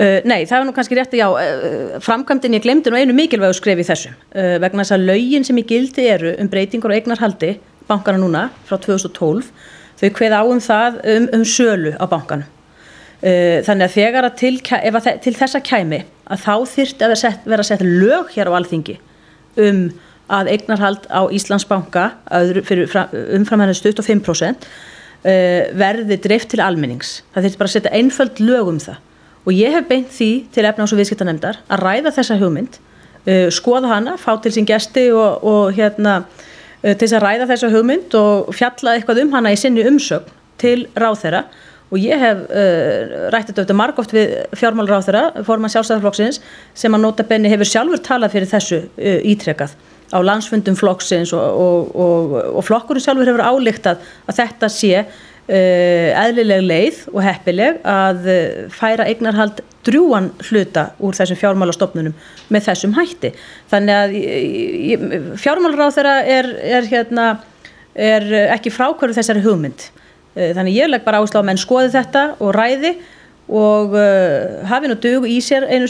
[0.00, 3.12] Uh, nei, það er nú kannski rétt að já, uh, framkvæmdinn ég glemdi nú einu
[3.12, 6.94] mikilvægu skrif í þessu uh, vegna þess að laugin sem í gildi eru um breytingur
[6.94, 7.50] og eignarhaldi
[7.90, 9.50] bankana núna frá 2012
[10.00, 12.48] þau hveð á um það um, um sölu á bankana.
[13.20, 14.54] Uh, þannig að þegar að til,
[14.88, 16.00] að til þessa kæmi
[16.32, 17.16] að þá þyrrt að
[17.52, 18.96] vera sett lög hér á alþingi
[19.60, 19.90] um
[20.30, 24.70] að eignarhald á Íslandsbanka umfram henni stutt og 5%
[25.20, 27.18] verði drift til almennings.
[27.34, 29.00] Það þurfti bara að setja einföld lög um það.
[29.46, 32.76] Og ég hef beint því til efnáðs og viðskiptanemdar að ræða þessa hugmynd,
[33.24, 37.48] uh, skoða hana, fá til sín gesti og, og hérna, uh, til þess að ræða
[37.54, 40.28] þessa hugmynd og fjalla eitthvað um hana í sinni umsögn
[40.60, 41.46] til ráþeira
[41.90, 46.42] og ég hef uh, rættið þetta margóft við fjármálráþeira, forman sjálfstæðarflokksins
[46.76, 49.72] sem að nota benni hefur sjálfur talað fyrir þessu ítrekað
[50.10, 56.08] á landsfundum flokksins og, og, og, og flokkurinn sjálfur hefur álíktað að þetta sé uh,
[56.24, 58.40] eðlileg leið og heppileg að uh,
[58.74, 62.16] færa eignarhald drjúan hluta úr þessum fjármálastofnunum
[62.52, 63.30] með þessum hætti.
[63.70, 67.30] Þannig að fjármálaráð þeirra er, er, hérna,
[67.94, 69.86] er ekki frákvörðu þessari hugmynd.
[70.34, 72.96] Uh, þannig ég legg bara áslá að menn skoði þetta og ræði
[73.50, 75.88] og uh, hafi nú dögu í sér einu,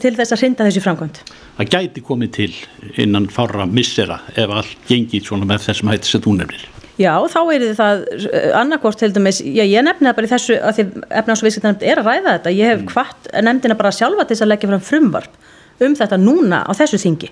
[0.00, 1.20] til þess að hrinda þessi framkvæmt.
[1.58, 2.48] Það gæti komið til
[3.02, 6.64] innan fára missera ef allt gengið svona með þessum hætti sem þú nefnir.
[6.96, 10.56] Já, þá er það uh, annarkort til dæmis, já, ég nefni það bara í þessu
[10.56, 10.86] að því
[11.20, 12.88] efnars og viðskiptarnefnd er að ræða þetta, ég hef mm.
[12.94, 17.02] hvart nefndina bara sjálfa til þess að leggja fram frumvarp um þetta núna á þessu
[17.02, 17.28] þingi,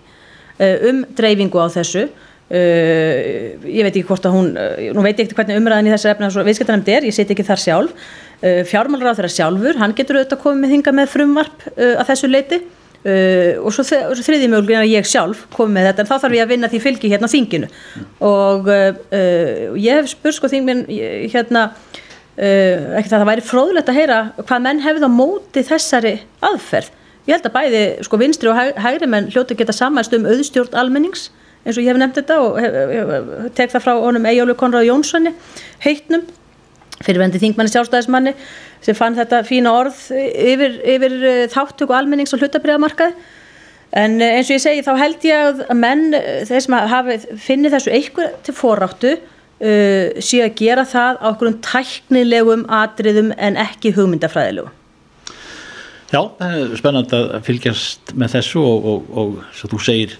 [0.60, 2.08] uh, um dreifingu á þessu
[2.44, 5.92] Uh, ég veit ekki hvort að hún uh, nú veit ég ekkert hvernig umræðin í
[5.94, 8.10] þessu efna viðskiptarnefnd er, ég seti ekki þar sjálf
[8.68, 12.58] fjármálur á þeirra sjálfur, hann getur auðvitað komið með hinga með frumvarp að þessu leiti
[13.04, 16.52] og svo, þriði mögulegin að ég sjálf komið með þetta en þá þarf ég að
[16.54, 17.68] vinna því fylgi hérna á þinginu.
[18.24, 18.68] Og
[19.76, 21.66] ég hef spurt sko þingminn hérna
[22.34, 26.88] ekki það að það væri fróðlegt að heyra hvað menn hefði á móti þessari aðferð.
[27.28, 31.28] Ég held að bæði sko vinstri og hægri menn hljóti geta samanst um auðstjórn almennings
[31.64, 35.32] eins og ég hef nefnt þetta og tek það frá honum Ejjólu Konrad Jónssoni
[35.84, 36.26] heitnum
[37.02, 38.34] fyrirvendi þingmanni sjálfstæðismanni
[38.84, 43.16] sem fann þetta fína orð yfir, yfir eh, þáttöku almennings og hlutabriðamarkaði
[43.98, 47.18] en eh, eins og ég segi þá held ég að menn eh, þeir sem hafi
[47.48, 53.30] finnið þessu eitthvað til forráttu uh, sé að gera það á okkur um tæknilegum atriðum
[53.38, 54.72] en ekki hugmyndafræðilegum.
[56.14, 60.18] Já, það er spennand að fylgjast með þessu og, og, og svo þú segir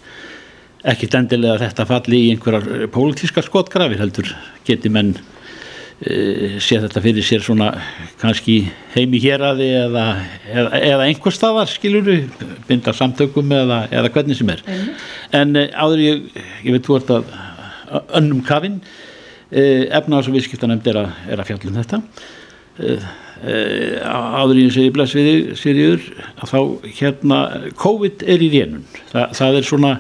[0.91, 4.33] ekki endilega þetta falli í einhverjar pólitíska skotgrafir heldur
[4.67, 5.15] geti menn
[6.03, 7.71] sé þetta fyrir sér svona
[8.21, 8.57] kannski
[8.97, 10.05] heimi hér aði eða,
[10.51, 12.17] eða, eða einhver staðar skiluru,
[12.69, 14.63] binda samtökum eða, eða hvernig sem er.
[14.67, 14.89] Mm.
[15.39, 16.25] en e, áður ég,
[16.67, 17.35] ég veit þú ert að
[18.19, 18.81] önnum kafinn
[19.51, 22.03] e, efnaðs og viðskiptanemnd er, er að fjallum þetta.
[23.45, 26.07] Áður ég segi bless við þig Sirjur
[26.43, 26.61] að þá
[26.99, 27.39] hérna
[27.79, 29.93] COVID er í rénun, Þa, það er svona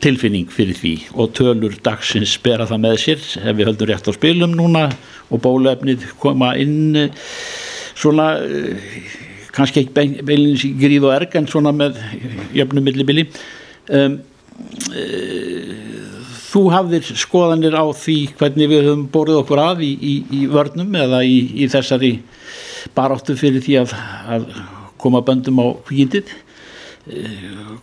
[0.00, 4.12] tilfinning fyrir því og tölur dagsins bera það með sér ef við höldum rétt á
[4.16, 4.86] spilum núna
[5.30, 7.26] og bólefnið koma inn eh,
[7.98, 8.94] svona eh,
[9.54, 11.98] kannski ekki beilins í gríð og erg en svona með
[12.54, 13.26] jöfnum millibili.
[13.90, 14.20] Um,
[16.50, 20.94] þú hafðir skoðanir á því hvernig við höfum borðið okkur af í, í, í vörnum
[20.98, 22.12] eða í, í þessari
[22.96, 23.94] baráttu fyrir því að,
[24.36, 24.46] að
[25.00, 26.32] koma böndum á kvíkindið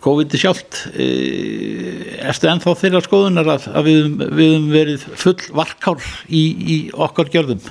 [0.04, 0.84] COVID sjálft.
[0.94, 7.62] Eftir ennþá þeirra skoðunar að, að við höfum verið full varkár í, í okkar gjörðum?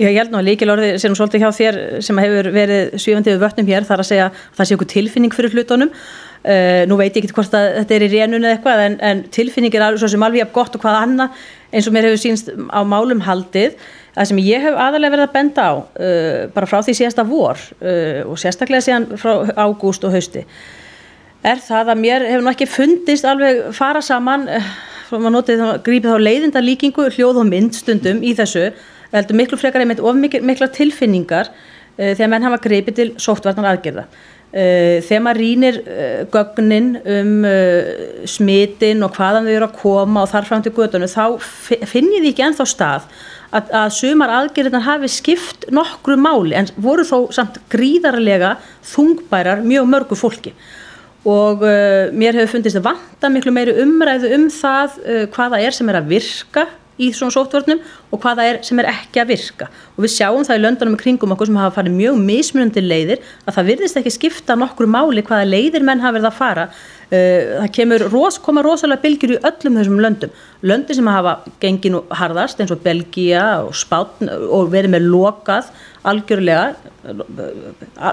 [0.00, 3.42] Já, ég held nú að líkilorði sem svolítið hjá þér sem hefur verið svífandið við
[3.44, 5.94] vötnum hér þar að segja að það sé okkur tilfinning fyrir hlutunum.
[6.40, 9.18] Uh, nú veit ég ekki hvort að þetta er í rénun eða eitthvað en, en
[9.28, 12.48] tilfinning er alveg svo sem alveg gott og hvað annað eins og mér hefur sínst
[12.72, 13.76] á málum haldið.
[14.16, 17.60] Það sem ég hef aðalega verið að benda á uh, bara frá því síðasta vor
[17.60, 20.46] uh, og sérstaklega síðan frá ágúst og hausti
[21.46, 27.08] er það að mér hefur ekki fundist alveg fara saman að grípa þá leiðinda líkingu
[27.16, 28.70] hljóð og mynd stundum í þessu
[29.10, 34.04] heldur miklu frekar einmitt of mikla tilfinningar uh, þegar menn hafa greipið til sóttvarnar aðgerða.
[34.50, 37.34] Uh, þegar maður rínir uh, gögnin um
[38.28, 42.24] smitin og hvaðan þau eru að koma og þar fram til gödunum þá finn ég
[42.24, 43.08] því ekki ennþá stað
[43.50, 48.56] að, að sumar aðgerðinar hafi skipt nokkru máli en voru þó samt gríðarlega
[48.92, 50.54] þungbærar mjög mörgu fólki
[51.28, 55.76] og uh, mér hefur fundist að vanta miklu meiri umræðu um það uh, hvaða er
[55.76, 56.66] sem er að virka
[57.00, 57.80] í svona sóttvörnum
[58.10, 59.68] og hvaða er sem er ekki að virka.
[59.96, 63.26] Og við sjáum það í löndunum í kringum okkur sem hafa farið mjög mismunandi leiðir
[63.46, 66.66] að það virðist ekki skipta nokkru máli hvaða leiðir menn hafa verið að fara.
[67.10, 70.34] Uh, það kemur, ros, koma rosalega bylgjur í öllum þessum löndum.
[70.62, 75.72] Löndi sem hafa gengin og harðast eins og Belgia og Spátn og verið með lokað
[76.06, 76.76] algjörlega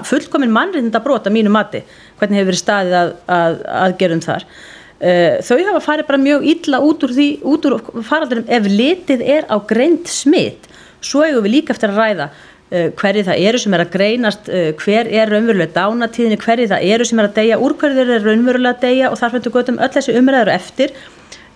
[0.08, 1.84] fullkominn mannriðinda brota mínu mati.
[2.18, 4.48] Hvernig hefur verið staðið að, að, aðgerðum þar?
[4.48, 9.20] Uh, þau hafa farið bara mjög illa út úr því, út úr faraldurum ef litið
[9.22, 10.66] er á greint smitt
[11.04, 14.50] svo hefur við líka eftir að ræða uh, hverju það eru sem er að greinast
[14.50, 18.12] uh, hver er raunverulega dánatíðinni hverju það eru sem er að deyja, úr hverju þeir
[18.16, 20.98] eru raunverulega að deyja og þar fættu gotum öll þessi umræður eftir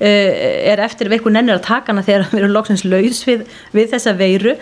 [0.03, 3.93] er eftir ef einhver nennir að taka hana þegar við erum loksins laus við, við
[3.93, 4.57] þessa veiru.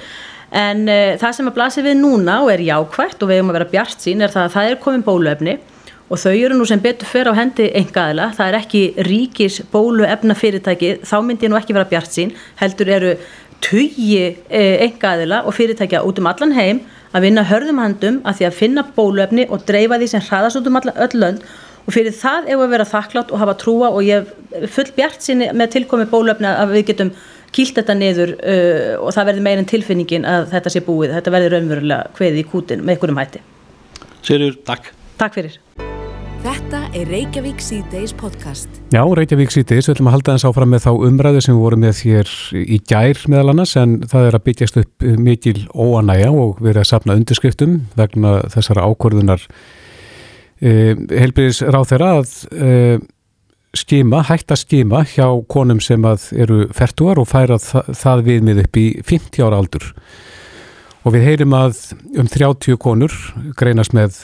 [0.52, 0.82] En
[1.16, 4.04] það sem að blasi við núna og er jákvægt og við hefum að vera bjart
[4.04, 5.54] sín er það að það er komin bólöfni
[6.10, 10.06] og þau eru nú sem betur fyrir á hendi engaðila, það er ekki ríkis bólu
[10.08, 13.14] efna fyrirtæki, þá myndi ég nú ekki vera bjart sín, heldur eru
[13.62, 16.82] tugi engaðila og fyrirtækja út um allan heim
[17.14, 20.70] að vinna hörðum handum að því að finna bóluefni og dreifa því sem hraðast út
[20.70, 21.44] um allan öll lönd
[21.86, 24.30] og fyrir það ef að vera þakklátt og hafa trúa og ég
[24.70, 27.14] full bjart sín með tilkomi bóluefni að við getum
[27.54, 31.56] kýlt þetta niður uh, og það verður meirinn tilfinningin að þetta sé búið, þetta verður
[31.56, 33.42] raunverulega hveði í kútin með einhverjum hætti.
[34.22, 34.92] Sérur, takk.
[35.18, 35.58] Takk fyrir.
[36.40, 38.78] Þetta er Reykjavík C-Days podcast.
[38.94, 41.82] Já, Reykjavík C-Days, við ætlum að halda þess áfram með þá umræðu sem við vorum
[41.84, 46.62] með þér í gær meðal annars en það er að byggjast upp mikil óanæja og
[46.64, 49.44] erum að sapna undirskriftum vegna þessara ákvörðunar
[50.64, 53.04] eh, helbriðis ráð þeirra að eh,
[53.76, 58.80] skima, hægt að skima hjá konum sem eru færtuar og færa það, það viðmið upp
[58.80, 59.92] í 50 ára aldur
[61.04, 61.78] og við heyrim að
[62.20, 63.14] um 30 konur
[63.58, 64.20] greinast með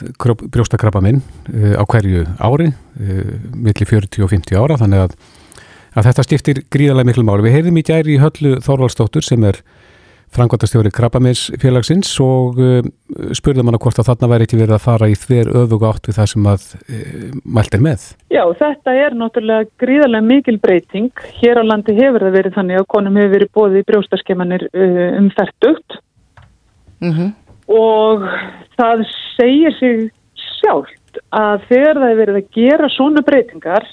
[0.53, 5.17] brjóstakrabaminn uh, á hverju ári uh, millir 40 og 50 ára þannig að,
[5.97, 7.47] að þetta stiftir gríðarlega miklu máli.
[7.47, 9.61] Við heyrim í gæri í höllu Þorvaldstóttur sem er
[10.35, 12.81] frangvandastjóri krabbaminsfélagsins og uh,
[13.33, 16.17] spurðum hana hvort að þarna væri ekki verið að fara í þver öfuga átt við
[16.19, 16.65] það sem að
[17.57, 18.09] mælt er með.
[18.35, 21.23] Já, þetta er náttúrulega gríðarlega mikil breyting.
[21.39, 25.31] Hér á landi hefur það verið þannig að konum hefur verið bóðið í brjóstaskemannir um
[25.39, 26.03] færtugt
[26.99, 27.31] Mm -hmm.
[27.67, 28.23] og
[28.77, 29.05] það
[29.37, 33.85] segir sig sjálft að þegar það er verið að gera svona breytingar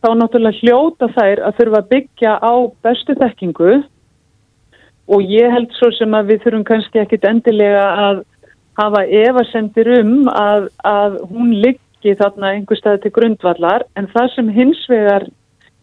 [0.00, 3.82] þá náttúrulega hljóta þær að þurfa að byggja á bestu þekkingu
[5.10, 8.22] og ég held svo sem að við þurfum kannski ekkit endilega að
[8.80, 14.48] hafa evasendir um að, að hún liggi þarna einhver stað til grundvallar en það sem
[14.54, 15.26] hins vegar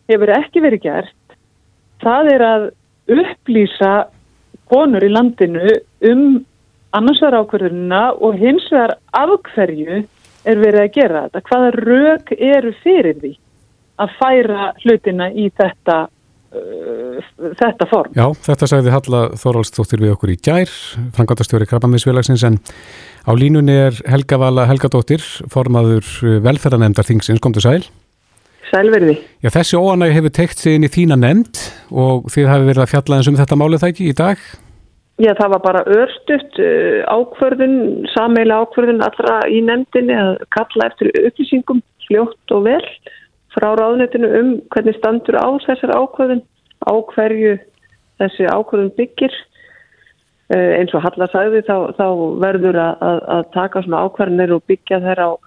[0.09, 1.37] hefur ekki verið gert
[2.01, 2.69] það er að
[3.07, 3.93] upplýsa
[4.71, 5.71] konur í landinu
[6.11, 6.27] um
[6.95, 10.03] annars vegar ákverðunina og hins vegar af hverju
[10.47, 11.43] er verið að gera þetta.
[11.49, 13.33] Hvaða rauk eru fyrir því
[13.97, 15.97] að færa hlutina í þetta,
[16.53, 17.19] uh,
[17.59, 18.15] þetta form?
[18.15, 20.73] Já, þetta sagði Halla Þorvaldstóttir við okkur í gær,
[21.17, 22.59] frangatastjóri Krabbamiðsfélagsins en
[23.27, 26.05] á línunni er Helga Vala Helgadóttir, formaður
[26.45, 27.81] velferðanemndar Þingsins, kom til sæl.
[28.67, 29.17] Sælverði.
[29.43, 31.59] Já, þessi óanæg hefur teikt sig inn í þína nefnd
[31.95, 34.41] og þið hafi verið að fjalla eins um þetta málið það ekki í dag?
[35.17, 37.77] Já, það var bara örstutt uh, ákverðun,
[38.13, 42.83] sameila ákverðun allra í nefndinni að kalla eftir upplýsingum fljótt og vel
[43.55, 46.43] frá ráðnetinu um hvernig standur á þessar ákverðun,
[46.85, 47.55] á hverju
[48.21, 49.33] þessi ákverðun byggir.
[50.47, 52.07] Uh, eins og Halla sagði þá, þá
[52.43, 55.46] verður að, að, að taka svona ákverðinir og byggja þeirra á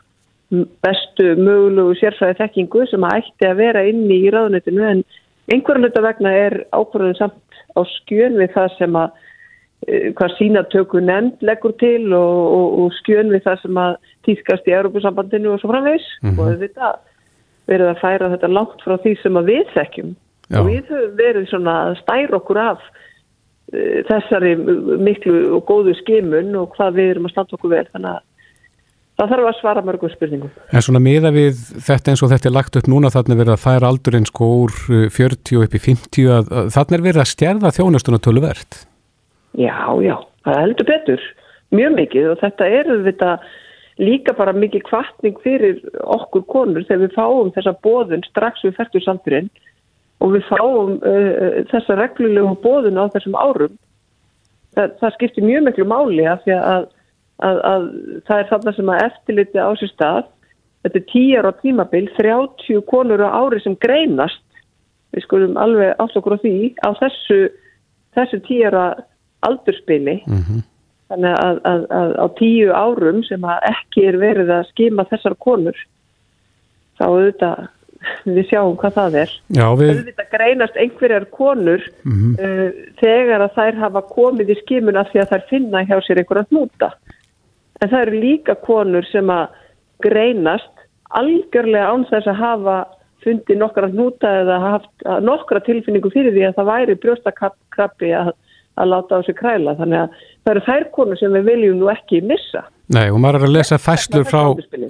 [0.50, 5.02] bestu mögulegu sérfræði þekkingu sem að ætti að vera inni í ráðunitinu en
[5.50, 9.12] einhverjum hluta vegna er ákvörðun samt á skjön við það sem að
[9.86, 13.94] e, hvað sínatöku nefnd leggur til og, og, og skjön við það sem að
[14.26, 16.40] týskast í Európusambandinu og svo framvegs mm -hmm.
[16.40, 16.90] og þetta
[17.70, 20.16] verið að færa þetta langt frá því sem að við þekkjum
[20.50, 20.58] Já.
[20.58, 24.56] og við höfum verið svona að stæra okkur af uh, þessari
[24.98, 28.26] miklu og góðu skimun og hvað við erum að standa okkur vel þannig að
[29.20, 30.52] það þarf að svara mörgum spurningum.
[30.72, 33.64] En svona miða við þetta eins og þetta er lagt upp núna þannig verið að
[33.64, 34.76] færa aldurinn sko úr
[35.12, 38.78] 40 uh, upp í 50 að, að þannig er verið að stjærða þjónustuna töluvert.
[39.58, 40.14] Já, já,
[40.46, 41.26] það heldur betur
[41.74, 43.32] mjög mikið og þetta er þetta
[44.00, 49.04] líka bara mikið kvartning fyrir okkur konur þegar við fáum þessa bóðun strax við færtur
[49.04, 49.50] samturinn
[50.24, 53.76] og við fáum uh, uh, þessa reglulegu bóðun á þessum árum.
[54.76, 56.88] Það, það skiptir mjög miklu máli af því að
[57.46, 57.88] að, að
[58.28, 60.30] það er þarna sem að eftirliti á sér stað.
[60.84, 64.44] Þetta er tíjar á tímabil 30 konur á ári sem greinast.
[65.14, 67.40] Við skulum alveg átlokur á því á þessu,
[68.14, 68.84] þessu tíjara
[69.46, 70.62] aldurspili mm -hmm.
[71.10, 75.36] þannig að, að, að á tíu árum sem að ekki er verið að skima þessar
[75.40, 75.76] konur
[77.00, 77.68] þá auðvitað
[78.24, 79.32] við sjáum hvað það er.
[79.56, 79.90] Já, við...
[79.90, 82.34] auðvitað greinast einhverjar konur mm -hmm.
[82.38, 82.70] uh,
[83.00, 86.92] þegar að þær hafa komið í skimuna því að þær finna hjá sér einhverja hnúta
[87.80, 89.56] en það eru líka konur sem að
[90.04, 92.78] greinast algjörlega án þess að hafa
[93.24, 98.30] fundið nokkra hnúta eða haft nokkra tilfinningu fyrir því að það væri brjóstakrabbi að,
[98.80, 101.90] að láta á sig kræla þannig að það eru þær konur sem við viljum nú
[101.92, 102.64] ekki missa.
[102.90, 104.40] Nei og maður er að lesa fæslur frá,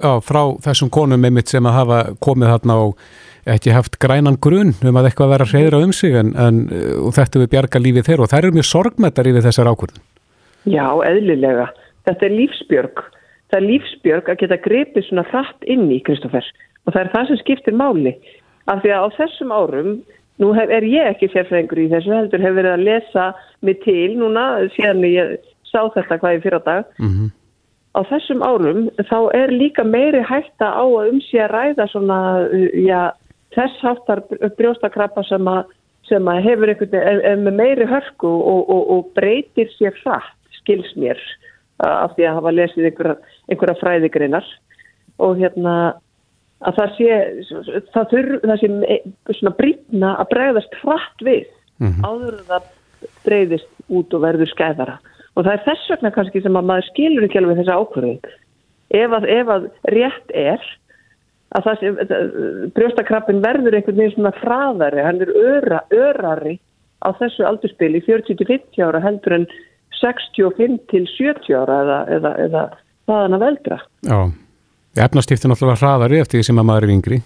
[0.01, 3.03] á, frá þessum konum einmitt sem að hafa komið þarna og
[3.51, 6.63] ekki haft grænan grunn um að eitthvað vera reyðra um sig en, en
[7.11, 10.03] þetta við bjarga lífið þeirra og þær eru mjög sorgmættar yfir þessar ákvörðun.
[10.69, 11.71] Já, eðlilega
[12.07, 13.03] þetta er lífsbjörg.
[13.51, 16.45] Það er lífsbjörg að geta grepið svona hratt inn í Kristófer.
[16.85, 18.15] Og það er það sem skiptir máli.
[18.71, 19.91] Af því að á þessum árum
[20.41, 23.27] nú hef, er ég ekki sérfræðingur í þessu heldur hef verið að lesa
[23.65, 24.45] mig til núna
[24.75, 25.35] síðan ég
[25.69, 26.85] sá þetta hvað í fyrra dag.
[26.99, 27.29] Mm -hmm.
[27.97, 32.19] á þessum árum þá er líka meiri hætta á að um sig að ræða svona
[32.73, 33.11] já,
[33.55, 34.23] þess háttar
[34.57, 35.65] brjóstakrappa sem að,
[36.07, 40.95] sem að hefur einhvern veginn með meiri hörku og, og, og breytir sér hratt skils
[40.95, 41.19] mér
[41.87, 43.15] af því að hafa lesið einhverja,
[43.49, 44.49] einhverja fræðigreinar.
[45.21, 45.75] Og hérna
[46.61, 47.21] að það sé
[47.93, 48.99] það, þurr, það sé
[49.39, 51.47] svona brýtna að bregðast hratt við
[51.81, 52.05] mm -hmm.
[52.05, 52.69] áður en það
[53.25, 54.99] breyðist út og verður skæðara.
[55.35, 58.21] Og það er þess vegna kannski sem að maður skilur ekki alveg þessa ákvörðin
[58.91, 60.65] ef að, ef að rétt er
[61.51, 62.19] að það sé
[62.75, 66.59] brjóstakrappin verður einhvern veginn svona hraðari hann er öra, örari
[67.03, 69.47] á þessu aldurspili 40-50 ára heldur en
[70.01, 72.63] 65 til 70 ára eða, eða, eða
[73.09, 73.77] þaðan að veldra.
[74.07, 74.19] Já,
[75.05, 77.21] efnastiftin alltaf hraðari eftir því sem að maður er yngri.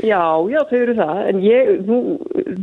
[0.00, 1.96] Já, já, þau eru það, en ég, nú,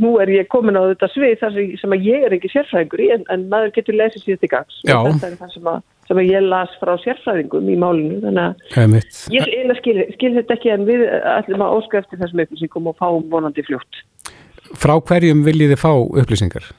[0.01, 3.09] nú er ég komin á þetta svið þar sem að ég er ekki sérfræðingur í,
[3.13, 4.79] en, en maður getur lesið síðan til gangs.
[4.87, 4.95] Já.
[4.97, 8.73] Og þetta er það sem að, sem að ég las frá sérfræðingum í málinu, þannig
[8.81, 8.97] að
[9.35, 13.29] ég skil, skil þetta ekki en við ætlum að óska eftir þessum upplýsingum og fáum
[13.29, 14.03] vonandi fljótt.
[14.73, 16.71] Frá hverjum viljið þið fá upplýsingar?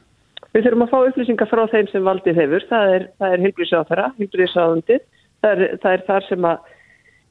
[0.57, 5.05] Við þurfum að fá upplýsingar frá þeim sem valdið hefur, það er, er heilbríðsáþara, heilbríðsáðundið,
[5.45, 6.75] það, það er þar sem að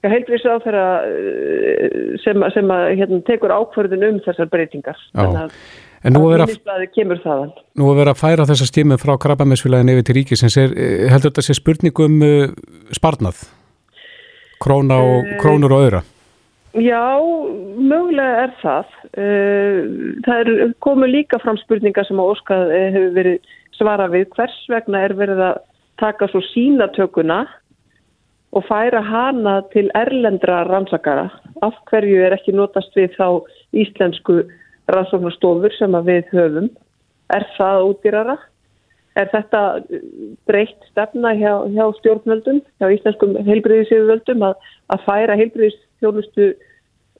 [0.04, 5.02] ja, heilbríðsáþara eh, sem, sem að hérna, tekur ákvörðun um þessar breytingar.
[5.12, 5.22] Já.
[5.24, 5.60] Þannig að,
[6.08, 7.56] að minnisblæði kemur þaðan.
[7.80, 11.34] Nú að vera að færa þessa stími frá krabbamessfélagin yfir til ríkisins, er, eh, heldur
[11.34, 12.46] þetta sé spurningum uh,
[12.96, 13.42] sparnað?
[14.62, 16.04] Króna og, krónur og öðra?
[16.78, 17.18] Já,
[17.74, 18.90] mögulega er það.
[19.18, 19.78] Eh,
[20.26, 24.28] það er komið líka fram spurningar sem á Óskar eh, hefur verið svara við.
[24.36, 25.62] Hvers vegna er verið að
[25.98, 27.40] taka svo sínatökuna
[28.54, 31.32] og færa hana til erlendra rannsakara?
[31.66, 33.42] Af hverju er ekki notast við þá
[33.74, 34.44] íslensku
[34.94, 36.70] rannsóknarstofur sem við höfum?
[37.34, 38.38] Er það útýrara?
[39.18, 39.62] Er þetta
[40.46, 44.58] breytt stefna hjá, hjá stjórnvöldum, hjá íslenskum heilbriðisjöfuvöldum að,
[44.94, 46.52] að færa heilbriðisþjónustu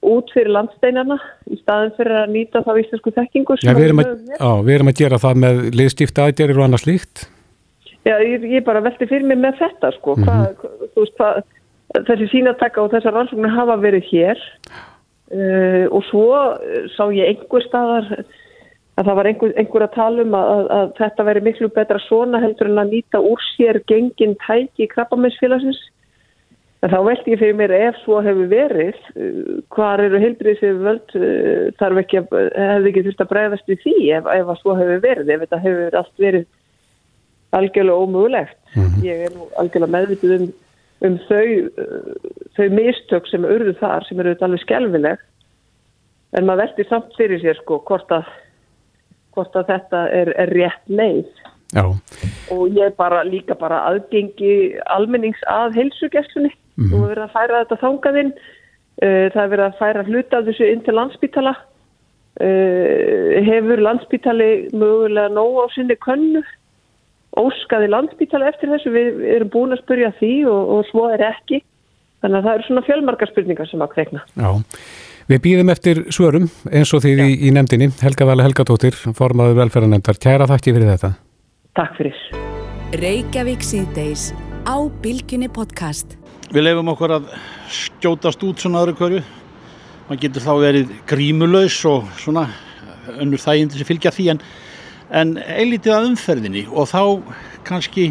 [0.06, 1.16] út fyrir landsteinarna
[1.50, 4.92] í staðin fyrir að nýta þá íslensku þekkingu Já, við erum, að, á, við erum
[4.92, 7.24] að gera það með liðstifta aðgerir og annað slíkt.
[8.06, 10.58] Já, ég, ég bara velti fyrir mig með þetta sko, mm -hmm.
[10.60, 11.42] hvað, veist hvað
[12.08, 14.44] þessi sínatakka og þessar rannsóknir hafa verið hér.
[15.28, 16.28] Uh, og svo
[16.96, 18.06] sá ég einhver staðar
[18.98, 22.40] að það var einhver, einhver að tala um að, að, þetta veri miklu betra svona
[22.42, 25.82] heldur en að nýta úr sér gengin tæki í krabbameinsfélagsins
[26.78, 30.84] En þá veldi ég fyrir mér ef svo hefur verið, uh, hvar eru heilbriðs hefur
[30.84, 34.60] völd, uh, þarf ekki að, hefði ekki þurft að bregðast við því ef, ef að
[34.62, 36.46] svo hefur verið, ef þetta hefur allt verið
[37.58, 38.60] algjörlega ómögulegt.
[38.74, 39.04] Mm -hmm.
[39.08, 40.46] Ég er nú algjörlega meðvitið um,
[41.08, 41.48] um þau,
[41.82, 45.26] uh, þau mistök sem urðu þar sem eru alveg skelvileg
[46.36, 48.28] en maður veldi samt fyrir sér sko hvort að,
[49.36, 51.28] hvort að þetta er, er rétt leið
[51.76, 51.84] Já.
[52.52, 56.94] og ég bara líka bara aðgengi almennings að heilsugesslunni mm -hmm.
[56.94, 58.32] og verið að færa þetta þangaðinn
[59.02, 61.54] uh, það er verið að færa hluta af þessu inn til landsbítala
[62.42, 66.42] uh, hefur landsbítali mögulega nóg á sinni könnu?
[67.38, 68.90] Óskaði landsbítala eftir þessu?
[68.90, 71.62] Við erum búin að spurja því og, og svo er ekki.
[72.22, 74.50] Þannig að það eru svona fjölmarkar spurningar sem að kveikna Já.
[75.28, 77.90] Við býðum eftir svörum eins og því í, í nefndinni.
[78.00, 80.16] Helga Vala Helgadóttir, formaður velferðarnemndar.
[80.24, 81.12] Kæra þakki fyrir þetta.
[81.76, 82.22] Takk fyrir.
[86.48, 87.26] Við lefum okkur að
[87.68, 89.18] skjótast út svona öðru hverju.
[90.08, 92.46] Man getur þá verið grímulös og svona
[93.20, 94.40] önnur þægindi sem fylgja því en,
[95.12, 97.02] en eilítið að umferðinni og þá
[97.68, 98.06] kannski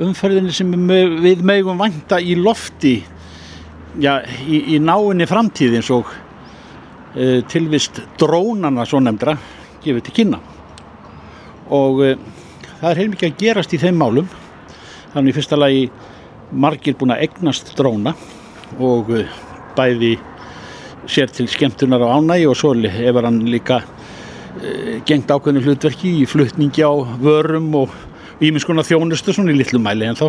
[0.00, 2.94] umferðinni sem við megum vanta í lofti
[4.00, 6.08] já, í, í náinni framtíð eins og
[7.12, 9.36] e, tilvist drónana svo nefndra
[9.84, 10.40] gefið til kynna
[11.76, 12.16] og e,
[12.80, 14.28] það er heilmikið að gerast í þeim málum
[15.12, 15.90] þannig fyrsta lagi
[16.52, 18.14] margir búin að egnast dróna
[18.82, 19.38] og uh,
[19.76, 20.16] bæði
[21.10, 26.26] sér til skemmtunar á ánægi og svo hefur hann líka uh, gengt ákveðinu hlutverki í
[26.28, 26.92] flutningi á
[27.22, 27.94] vörum og
[28.40, 30.28] ímiðskona þjónustu svona í litlu mæli en þá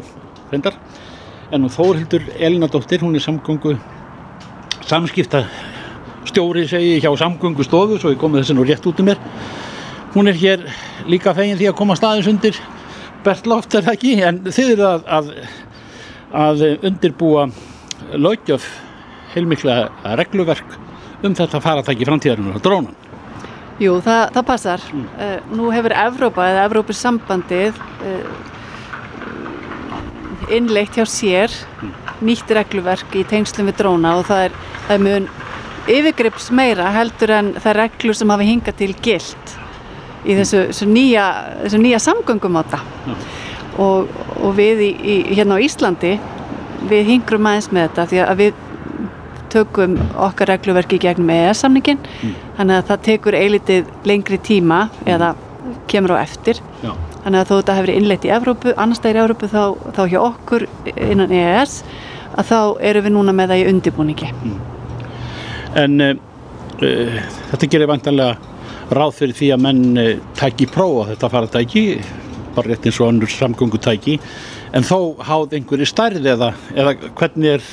[0.52, 0.78] reyndar.
[1.52, 3.78] En nú Þórhildur Elinadóttir hún er samgöngu
[4.88, 5.46] samskipta
[6.28, 9.22] stjóri segi hjá samgöngu stofu svo ég komið þessi nú rétt út um mér.
[10.16, 10.66] Hún er hér
[11.08, 12.60] líka fegin því að koma staðins undir
[13.26, 14.14] Bertloft er það ekki?
[14.24, 15.32] En þið eru að, að,
[16.36, 17.48] að undirbúa
[18.14, 18.68] lögjöf
[19.34, 19.88] heilmikla
[20.20, 20.78] regluverk
[21.26, 22.96] um þetta faratæki framtíðarinn og drónan.
[23.82, 24.86] Jú, það, það passar.
[24.92, 25.08] Mm.
[25.18, 28.30] Uh, nú hefur Evrópa eða Evrópus sambandið uh,
[30.54, 31.92] innleitt hjá sér mm.
[32.26, 34.58] nýtt regluverk í tengslum við dróna og það er,
[34.88, 35.30] það er mjög
[35.98, 39.54] yfirgrips meira heldur en það reglur sem hafi hingað til gilt
[40.28, 41.26] í þessu, þessu nýja,
[41.80, 42.80] nýja samgöngum á þetta
[43.82, 46.16] og, og við í, í, hérna á Íslandi
[46.88, 48.64] við hingrum aðeins með þetta því að við
[49.54, 49.98] tökum
[50.28, 52.34] okkar regluverki gegnum EES-samningin mm.
[52.58, 55.12] þannig að það tekur eilitið lengri tíma mm.
[55.16, 55.34] eða
[55.92, 56.92] kemur á eftir Já.
[57.24, 59.64] þannig að þó þetta hefur innleitt í Evrópu, annars er í Evrópu þá,
[59.96, 61.80] þá hjá okkur innan EES
[62.38, 62.60] að þá
[62.90, 64.60] eru við núna með það í undibúningi mm.
[65.78, 66.14] En uh,
[66.82, 67.18] uh,
[67.52, 68.56] þetta gerir vantanlega
[68.96, 71.82] ráð fyrir því að menn eh, tæki prófa þetta faratæki
[72.58, 74.18] bara rétt eins og annur samgöngutæki
[74.76, 77.72] en þó háð einhverju stærð eða, eða hvernig er,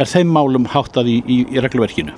[0.00, 2.16] er þeim málum háttað í, í, í regluverkinu?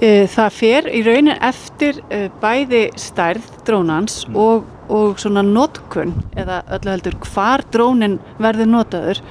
[0.00, 4.36] Eh, það fer í raunin eftir eh, bæði stærð drónans mm.
[4.38, 9.24] og, og svona notkun eða öllu heldur hvar drónin verður notaður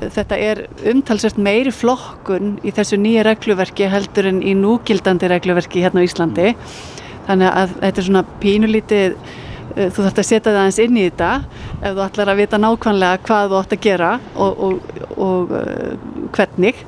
[0.00, 6.02] þetta er umtalsvært meiri flokkun í þessu nýja regluverki heldur en í núgildandi regluverki hérna
[6.02, 6.52] á Íslandi
[7.28, 9.16] þannig að þetta er svona pínulítið
[9.76, 11.30] þú þarfst að setja það eins inn í þetta
[11.80, 16.28] ef þú ætlar að vita nákvæmlega hvað þú ætti að gera og, og, og uh,
[16.36, 16.82] hvernig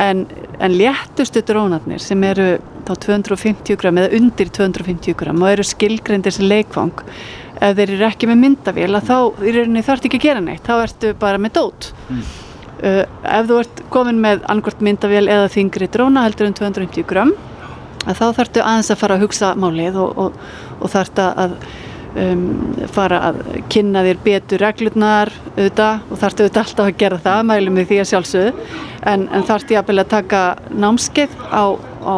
[0.00, 0.26] en,
[0.58, 2.48] en léttustu drónarnir sem eru
[2.86, 7.04] þá 250 gram eða undir 250 gram og eru skilgrendir sem leikvang
[7.62, 11.12] ef þeir eru ekki með myndavél þá þarf þetta ekki að gera neitt, þá ertu
[11.20, 12.26] bara með dót mm.
[12.82, 13.04] uh,
[13.38, 17.32] ef þú ert komin með angvart myndavél eða þingri dróna heldur en 250 gram
[18.02, 20.38] þá þarftu aðeins að fara að hugsa málið og, og,
[20.82, 21.56] og þarftu að
[22.16, 22.46] um,
[22.92, 23.42] fara að
[23.72, 28.00] kynna þér betur reglurnar auðvitað og þarftu auðvitað alltaf að gera það mælum við því
[28.02, 28.52] að sjálfsögðu
[29.12, 31.64] en, en þarftu að taka námskeið á,
[32.04, 32.16] á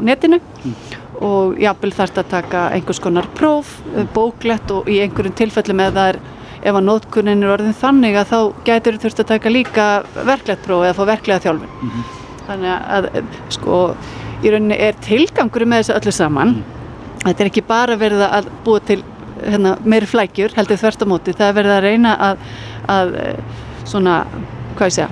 [0.00, 5.34] netinu mm og jápil þarfst að taka einhvers konar próf, eh, bóklett og í einhverjum
[5.34, 6.20] tilfellum eða er,
[6.62, 10.84] ef að nótkunnin er orðin þannig að þá getur þurft að taka líka verklegt próf
[10.84, 11.70] eða fá verklega þjálfin.
[11.82, 12.04] Mm -hmm.
[12.48, 13.94] Þannig að sko
[14.42, 16.48] í rauninni er tilgangur með þessu öllu saman.
[16.48, 16.64] Mm.
[17.24, 19.02] Þetta er ekki bara verið að búa til
[19.44, 21.34] hérna, meiri flækjur heldur þverst á móti.
[21.36, 22.46] Það er verið að reyna að,
[22.94, 23.58] að eh,
[23.88, 24.20] svona,
[24.78, 25.10] hvað ég segja,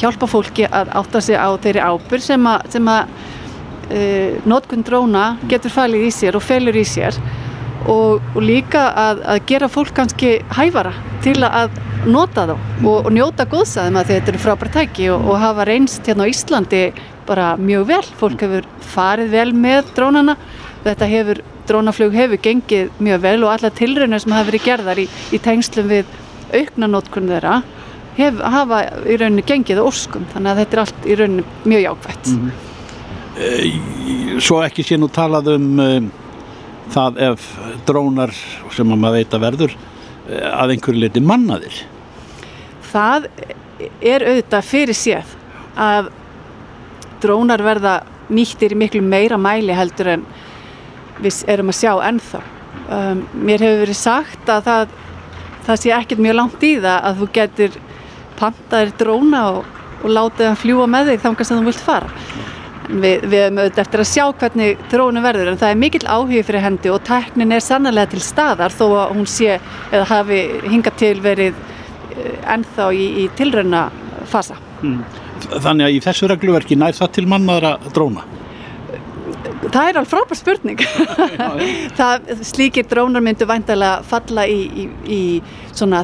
[0.00, 3.14] hjálpa fólki að átta sig á þeirri ábyrg sem að, sem að
[3.92, 7.18] eh, notkun dróna getur falið í sér og felur í sér
[7.90, 11.74] og, og líka að, að gera fólk kannski hæfara til að
[12.06, 16.08] nota þá og, og njóta góðsæðum að þetta eru frábært tæki og, og hafa reynst
[16.08, 16.82] hérna á Íslandi
[17.26, 20.36] bara mjög vel, fólk hefur farið vel með drónana,
[20.82, 25.06] þetta hefur drónaflug hefur gengið mjög vel og alla tilraunar sem hafa verið gerðar í,
[25.32, 26.18] í tengslum við
[26.52, 27.62] aukna notkunn þeirra
[28.18, 32.26] hef, hafa í rauninu gengið óskum, þannig að þetta er allt í rauninu mjög jákvægt
[32.26, 32.68] mm -hmm.
[33.32, 33.80] Eh,
[34.44, 36.10] svo ekki sé nú talað um um
[36.92, 37.46] það ef
[37.88, 38.32] drónar
[38.74, 39.74] sem maður veit að verður
[40.28, 41.78] eh, að einhverju leiti mannaðir.
[42.92, 43.28] Það
[44.04, 45.32] er auðvitað fyrir séð
[45.80, 46.10] að
[47.22, 47.94] drónar verða
[48.32, 50.26] nýttir í miklu meira mæli heldur en
[51.20, 52.42] við erum að sjá ennþá.
[52.92, 54.94] Um, mér hefur verið sagt að það,
[55.66, 57.78] það sé ekkert mjög langt í það að þú getur
[58.38, 59.68] pantaðir dróna og,
[60.02, 62.10] og látið hann fljúa með þig þangar sem þú vilt fara.
[62.92, 66.32] Við, við hefum auðvitað eftir að sjá hvernig drónu verður en það er mikill áhug
[66.48, 70.98] fyrir hendi og tæknin er sannlega til staðar þó að hún sé eða hafi hingað
[71.04, 71.54] til verið
[72.16, 73.86] eh, ennþá í, í tilrauna
[74.28, 74.58] fasa.
[74.82, 75.00] Mm.
[75.52, 78.26] Þannig að í þessu regluverki nær það til mannaðra dróna?
[79.62, 80.80] Það er alveg frábær spurning.
[81.98, 85.20] það, slíkir drónar myndu væntalega falla í, í, í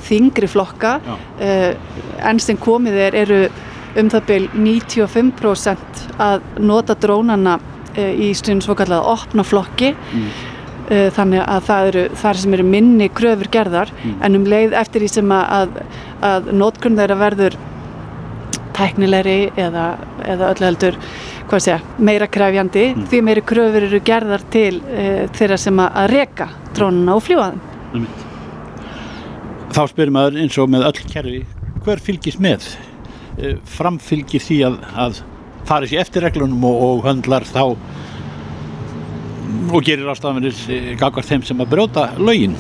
[0.08, 1.72] þingri flokka uh,
[2.22, 3.40] enn sem komið er eru
[3.98, 10.28] um það byrj 95% að nota drónana uh, í stundin svo kallega opna flokki mm.
[10.90, 14.20] uh, þannig að það eru þar sem eru minni kröfur gerðar mm.
[14.22, 15.80] en um leið eftir því sem að,
[16.26, 17.58] að notkunn þeirra verður
[18.78, 19.88] tæknilegri eða,
[20.22, 20.98] eða öllu heldur
[21.56, 23.06] segja, meira krefjandi mm.
[23.10, 27.62] því meiri kröfur eru gerðar til uh, þeirra sem að reka drónuna og þeim.
[29.72, 31.40] Þá spyrir maður eins og með öll kerfi,
[31.84, 32.68] hver fylgis með?
[33.38, 35.22] Uh, framfylgir því að, að
[35.68, 37.64] fari sér eftir reglunum og, og höndlar þá
[39.72, 42.56] og gerir ástafanir eh, gagvar þeim sem að bróta lögin?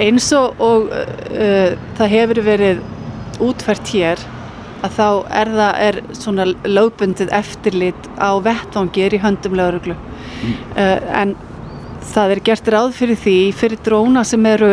[0.00, 2.82] Eins og, og uh, það hefur verið
[3.42, 4.20] útfært hér
[4.84, 5.08] að þá
[5.40, 10.54] er það er svona lögbundið eftirlit á vettvangir í höndum lauruglu mm.
[10.76, 11.34] uh, en
[12.06, 14.72] það er gert ráð fyrir því fyrir dróna sem eru,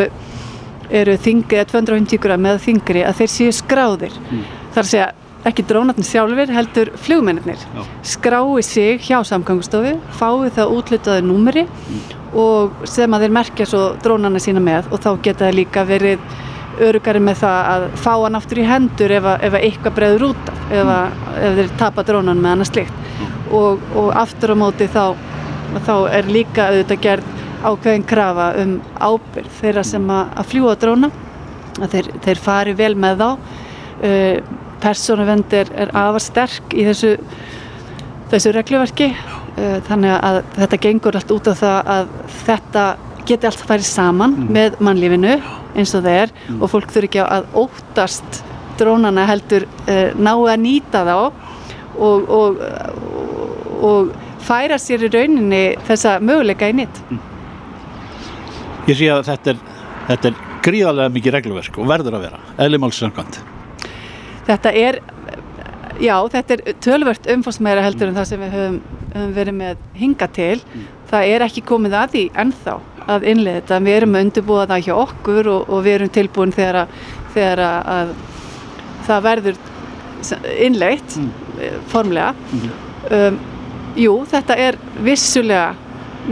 [0.91, 4.47] eru þingri, 250 gram eða þingri að þeir séu skráðir mm.
[4.75, 7.63] þar sé að ekki drónarnir sjálfur heldur flugmennir
[8.07, 12.05] skrái sig hjá samgangustofi fái það útlutaði númeri mm.
[12.39, 16.23] og sem að þeir merkja svo drónarna sína með og þá geta það líka verið
[16.81, 20.51] örugari með það að fá hann aftur í hendur ef, ef að eitthvað breyður út
[20.53, 20.91] af ef,
[21.37, 25.13] ef þeir tapa drónan með hann að slikt og, og aftur á móti þá,
[25.85, 31.09] þá er líka auðvitað gerð ákveðin krafa um ábyrð þeirra sem að, að fljúa dróna
[31.79, 33.29] að þeir, þeir fari vel með þá.
[34.03, 37.13] Uh, persónuvend er, er afar sterk í þessu
[38.33, 39.11] þessu regluverki.
[39.53, 42.13] Uh, þannig að þetta gengur allt út af það að
[42.43, 42.85] þetta
[43.27, 44.49] geti allt farið saman mm.
[44.55, 45.37] með mannlífinu
[45.73, 46.61] eins og er mm.
[46.61, 48.41] og fólk þurfi ekki að óttast
[48.79, 52.63] drónana heldur uh, ná að nýta þá og, og,
[53.85, 54.13] og
[54.43, 57.29] færa sér í rauninni þessa möguleika í nýtt mm.
[58.89, 59.59] Ég sé að þetta er,
[60.09, 63.41] þetta er gríðarlega mikið regluverk og verður að vera, eðlumálsangand
[64.43, 64.97] Þetta er
[66.01, 68.79] já, þetta er tölvört umfórsmeira heldur en það sem við höfum,
[69.13, 70.89] höfum verið með hinga til mm.
[71.11, 72.75] það er ekki komið að því ennþá
[73.11, 73.79] að innlega þetta.
[73.83, 76.97] Við erum að undirbúa það hjá okkur og, og við erum tilbúin þegar að,
[77.35, 78.13] þegar að
[79.07, 79.63] það verður
[80.63, 81.31] innlegt mm.
[81.61, 82.31] Eh, formlega.
[82.49, 82.69] Mm.
[83.13, 83.35] Um,
[83.99, 85.75] jú, þetta er vissulega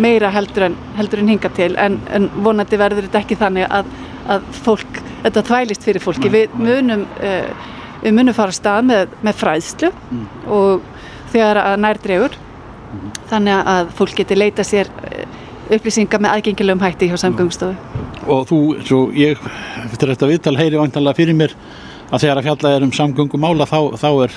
[0.01, 3.91] meira heldur en, heldur en hinga til en, en vonandi verður þetta ekki þannig að,
[4.33, 6.31] að fólk, þetta þvælist fyrir fólki.
[6.33, 7.69] Við munum, uh,
[8.01, 10.25] við munum fara stað með, með fræðslu mm.
[10.57, 10.89] og
[11.35, 13.13] þegar að nær dregur mm.
[13.29, 14.89] þannig að fólk geti leita sér
[15.71, 18.01] upplýsingar með aðgengilegum hætti hjá samgöngstofu.
[18.31, 19.39] Og þú, svo ég,
[19.87, 21.55] eftir þetta viðtal heyri vantanlega fyrir mér
[22.11, 24.35] að þegar að fjalla er um samgöngumála þá, þá er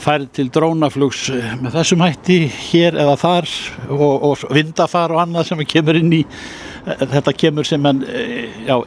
[0.00, 1.26] færð til drónaflugs
[1.60, 2.38] með þessum hætti
[2.70, 3.50] hér eða þar
[3.92, 6.22] og, og vindafar og annað sem kemur inn í,
[6.86, 8.02] þetta kemur sem en,
[8.64, 8.78] já,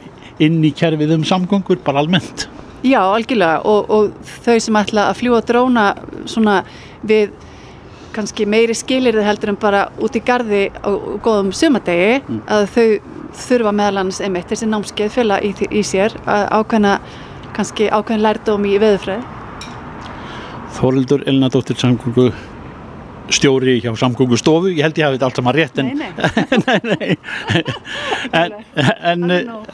[0.42, 2.48] inn í kerfið um samgöngur bara almennt.
[2.84, 5.86] Já, algjörlega og, og þau sem ætla að fljúa dróna
[6.28, 6.58] svona
[7.06, 7.32] við
[8.14, 10.90] kannski meiri skilir þið heldur en bara út í gardi á
[11.24, 12.42] góðum sumadegi mm.
[12.46, 12.86] að þau
[13.44, 16.98] þurfa meðalans einmitt þessi námskeið fjöla í, í sér að ákveðna
[17.54, 19.24] kannski ákveðin lærdóm í veðufræð
[20.74, 22.32] Þórildur Elnadóttir samgöngu
[23.32, 24.72] stjóri hjá samgöngustofu.
[24.74, 26.10] Ég held ég hafi þetta allt saman rétt en Nei,
[26.66, 27.14] nei, nei.
[28.32, 28.56] en,
[29.12, 29.30] en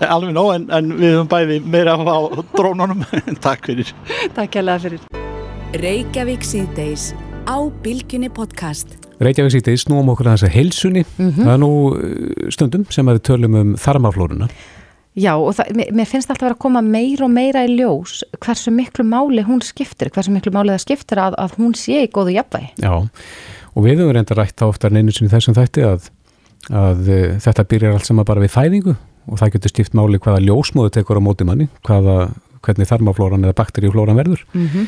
[0.07, 2.18] alveg nóg en, en við höfum bæði meira á
[2.55, 3.03] drónunum.
[3.47, 3.91] Takk fyrir.
[4.36, 5.09] Takk kærlega fyrir.
[5.80, 7.11] Reykjavík síðdeis
[7.51, 8.95] á Bilginni podcast.
[9.21, 11.45] Reykjavík sýtti snúum okkur að þessa heilsunni mm -hmm.
[11.45, 14.49] það er nú uh, stundum sem að við tölum um þarmaflórunna.
[15.19, 18.23] Já og það, mér finnst alltaf að vera að koma meira og meira í ljós
[18.39, 22.13] hversu miklu máli hún skiptir, hversu miklu máli það skiptir að, að hún sé í
[22.15, 22.71] góðu jafnvægi.
[22.79, 23.11] Já
[23.75, 26.11] og við höfum reynda rætt á oftar neinu sinni þessum þætti að,
[26.71, 28.95] að uh, þetta byrjar allt sama bara við fæðingu
[29.27, 32.31] og það getur stift máli hvaða ljósmóðu tekur á móti manni, hvaða,
[32.63, 34.47] hvernig þarmaflóran eða bakteríuflóran verður.
[34.55, 34.87] Mm -hmm.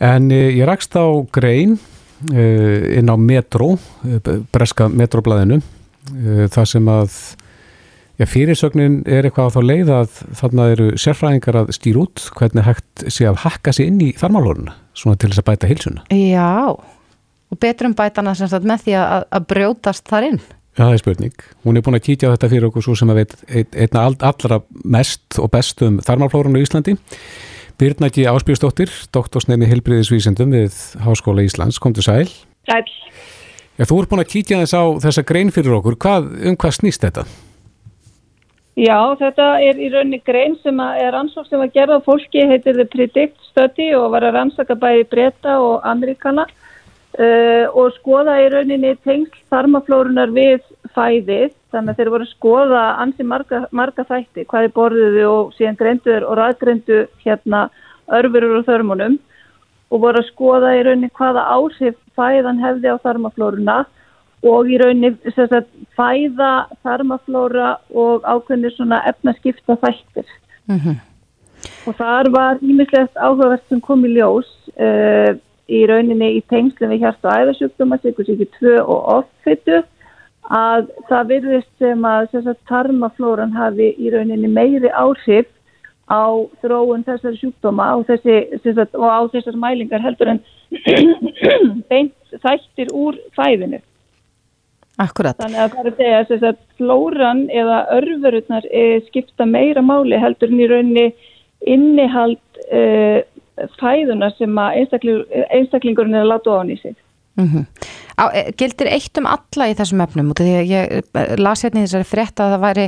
[0.00, 1.76] En eh, ég rakst á grein
[2.32, 3.74] eh, inn á Metro,
[4.08, 5.60] eh, breska Metroblæðinu,
[6.50, 7.20] það sem að
[8.20, 12.66] Já, fyrirsögnin er eitthvað á þá leið að þarna eru sérfræðingar að stýra út hvernig
[12.66, 16.04] hægt sé að hakka sér inn í þarmálóruna, svona til þess að bæta hilsuna.
[16.12, 20.42] Já, og betrum bætana sem sagt með því að, að brjótast þar inn.
[20.76, 21.46] Já, það er spurning.
[21.64, 24.60] Hún er búin að kýtja á þetta fyrir okkur svo sem að veit einna allra
[24.84, 26.98] mest og best um þarmálflórunu í Íslandi.
[27.80, 32.26] Byrnaki Áspjósdóttir, doktorsnefni Hilbriðisvísendum við Háskóla Íslands, kom til sæl.
[32.68, 32.82] Sæl.
[33.80, 35.96] Já, þú er búin að kýtja þess á þessa grein fyrir okkur.
[35.96, 37.24] Hvað, um hvað snýst þetta?
[38.76, 42.84] Já, þetta er í rauninni grein sem er ansók sem að gera fólki, heitir The
[42.92, 46.44] Predict Study og var að rannsaka bæði breyta og amerikana
[47.20, 50.64] uh, og skoða í rauninni tengsl þarmaflórunar við
[50.96, 55.78] fæðið, þannig að þeir voru að skoða ansi marga, marga þætti, hvaði borðuðu og síðan
[55.80, 57.68] greinduður og ræðgreindu hérna
[58.10, 59.18] örfurur og þörmunum
[59.90, 63.78] og voru að skoða í rauninni hvaða áhrif fæðan hefði á þarmaflóruna
[64.46, 65.68] og í rauninni sagt,
[65.98, 70.26] fæða, þarmaflóra og ákveðinir svona efnaskipta þættir.
[70.70, 70.98] Mm -hmm.
[71.86, 74.48] Og þar var ímislegt áhugavert sem kom í ljós
[74.80, 75.36] uh,
[75.70, 79.80] í rauninni í tengslum við hjart og æðarsjúkdóma, sikursíki 2 og offittu,
[80.50, 85.48] að það virðist sem að sagt, tarmaflóran hafi í rauninni meiri áhrif
[86.10, 86.26] á
[86.62, 90.42] þróun þessari sjúkdóma og, þessi, sagt, og á þessar mælingar heldur en
[91.90, 93.78] beint þættir úr fæðinu.
[95.00, 95.38] Akkurat.
[95.40, 100.50] Þannig að það er að segja að flóran eða örfurutnar e, skipta meira máli heldur
[100.50, 101.06] en í rauninni
[101.70, 102.82] innihald e,
[103.80, 106.96] fæðuna sem einstakling, einstaklingurinn er að láta ofan í sig.
[107.38, 107.64] Mm -hmm.
[108.18, 110.32] Á, e, gildir eitt um alla í þessum efnum?
[110.34, 112.86] Því að ég e, las hérna í þessari frétta að það væri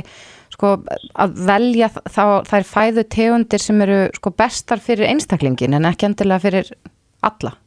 [0.53, 0.77] sko,
[1.15, 6.39] að velja þá, þær fæðu tegundir sem eru sko, bestar fyrir einstaklingin en ekki endilega
[6.39, 6.71] fyrir
[7.21, 7.57] alla.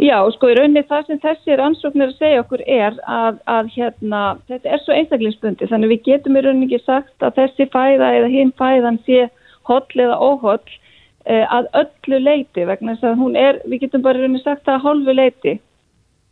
[0.00, 4.20] Já, sko í rauninni það sem þessi rannsóknir að segja okkur er að, að hérna,
[4.48, 8.30] þetta er svo einstaklingsbundi þannig við getum í rauninni ekki sagt að þessi fæða eða
[8.32, 9.26] hinn fæðan sé
[9.68, 10.78] holl eða óholl
[11.28, 15.14] að öllu leiti vegna þess að hún er, við getum bara rauninni sagt að hálfu
[15.14, 15.58] leiti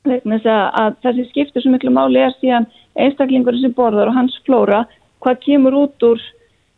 [0.09, 4.39] vegna þess að, þessi skiptur svo miklu máli er síðan einstaklingur sem borðar og hans
[4.47, 4.85] flóra,
[5.21, 6.23] hvað kemur út úr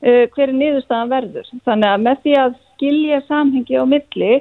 [0.02, 1.52] eh, hverju niðurstaðan verður.
[1.68, 4.32] Þannig að með því að skilja samhengi á milli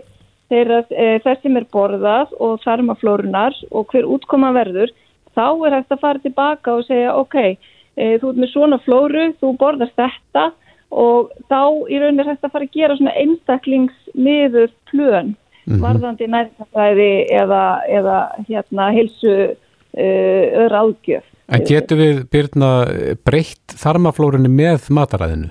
[0.50, 4.92] þeirra e, þess sem er borðað og þarmaflórunar og hver útkoma verður,
[5.38, 7.38] þá er hægt að fara tilbaka og segja ok,
[7.96, 10.50] e, þú ert með svona flóru, þú borðast þetta
[10.90, 15.82] og þá í rauninni er hægt að fara að gera svona einstaklingsmiður plön, mm -hmm.
[15.86, 17.12] varðandi nærtafæði
[17.42, 18.18] eða, eða
[18.48, 19.36] hérna hilsu
[19.94, 20.08] e,
[20.64, 21.26] öðra ágjöf.
[21.50, 22.70] En getur við byrna
[23.26, 25.50] breytt þarmaflórunni með mataræðinu?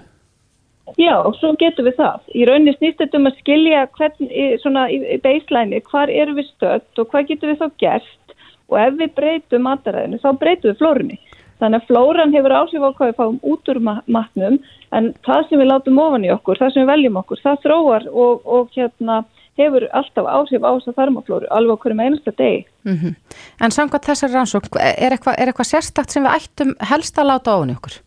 [0.96, 2.20] Já, og svo getum við það.
[2.34, 4.30] Í rauninni snýst þetta um að skilja hvern,
[4.62, 8.34] svona í baseline, hvar eru við stödd og hvað getum við þá gert
[8.68, 11.18] og ef við breytum mataræðinu þá breytum við flórunni.
[11.58, 14.58] Þannig að flóran hefur áhrif á hvað við fáum út úr matnum
[14.94, 18.06] en það sem við látum ofan í okkur, það sem við veljum okkur, það þróar
[18.12, 19.16] og, og hérna,
[19.58, 22.60] hefur alltaf áhrif á þess að þarmaflóru alveg okkur með einasta degi.
[22.86, 23.16] Mm -hmm.
[23.64, 27.72] En samkvæmt þessar rannsók, er eitthvað eitthva sérstakt sem við ættum helst að láta ofan
[27.74, 27.98] í okkur?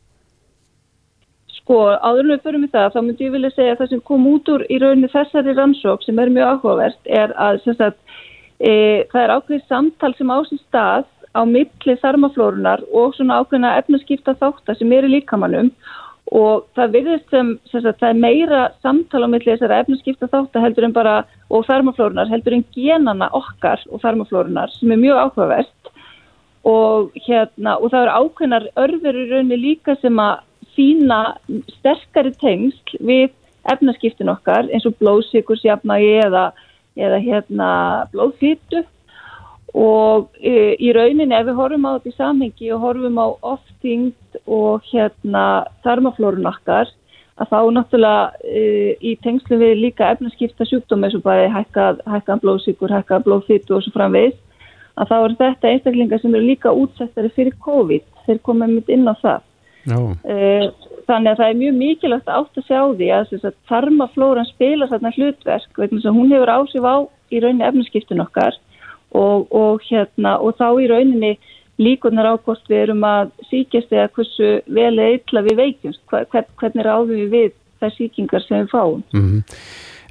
[1.58, 4.50] Sko, áðurlega fyrir mig það, þá myndi ég vilja segja að það sem kom út
[4.50, 8.00] úr í rauninni þessari rannsók sem er mjög áhugavert er að sagt,
[8.60, 8.72] e,
[9.12, 14.78] það er ákveðið samtal sem ásins stað á milli þarmaflórunar og svona ákveðina efnaskipta þáttar
[14.80, 15.72] sem er í líkamannum
[16.32, 20.66] og það virðist sem, sem sagt, það er meira samtal á milli þessara efnaskipta þáttar
[20.66, 21.16] heldur en bara
[21.52, 25.92] og þarmaflórunar heldur en genana okkar og þarmaflórunar sem er mjög áhugavert.
[26.68, 30.44] Og hérna og það eru ákveðinar örfur í rauninni líka sem að
[30.76, 31.22] sína
[31.80, 33.32] sterkari tengsl við
[33.72, 36.52] efnaskiptin okkar eins og blóðsíkursjafnagi eða,
[36.96, 37.72] eða hérna,
[38.14, 38.86] blóðfýttu
[39.78, 44.40] og e, í rauninni ef við horfum á þetta í samhengi og horfum á oftingt
[44.46, 45.46] og hérna
[45.86, 46.92] þarmaflórun okkar
[47.42, 48.64] að þá náttúrulega e,
[49.00, 53.86] í tengslu við líka efnaskipta sjúkdómi eins og bara hækkað hækka blóðsíkur, hækkað blóðfýttu og
[53.86, 54.36] svo framvegð
[55.00, 58.04] að þá er þetta einstaklingar sem eru líka útsettari fyrir COVID.
[58.26, 59.48] Þeir komið mitt inn á það.
[59.82, 60.68] Uh,
[61.08, 65.14] þannig að það er mjög mikilvægt átt að sjá því að, að þarmaflóran spila þarna
[65.16, 66.96] hlutverk vegna sem hún hefur ásif á
[67.32, 68.60] í rauninni efnaskiptun okkar
[69.12, 71.32] og, og, hérna, og þá í rauninni
[71.82, 76.86] líkunar ákost við erum að síkjast eða hversu vel eða illa við veikjumst, hvern, hvernig
[76.86, 79.02] ráðum við við þær síkingar sem við fáum.
[79.14, 79.58] Mm -hmm.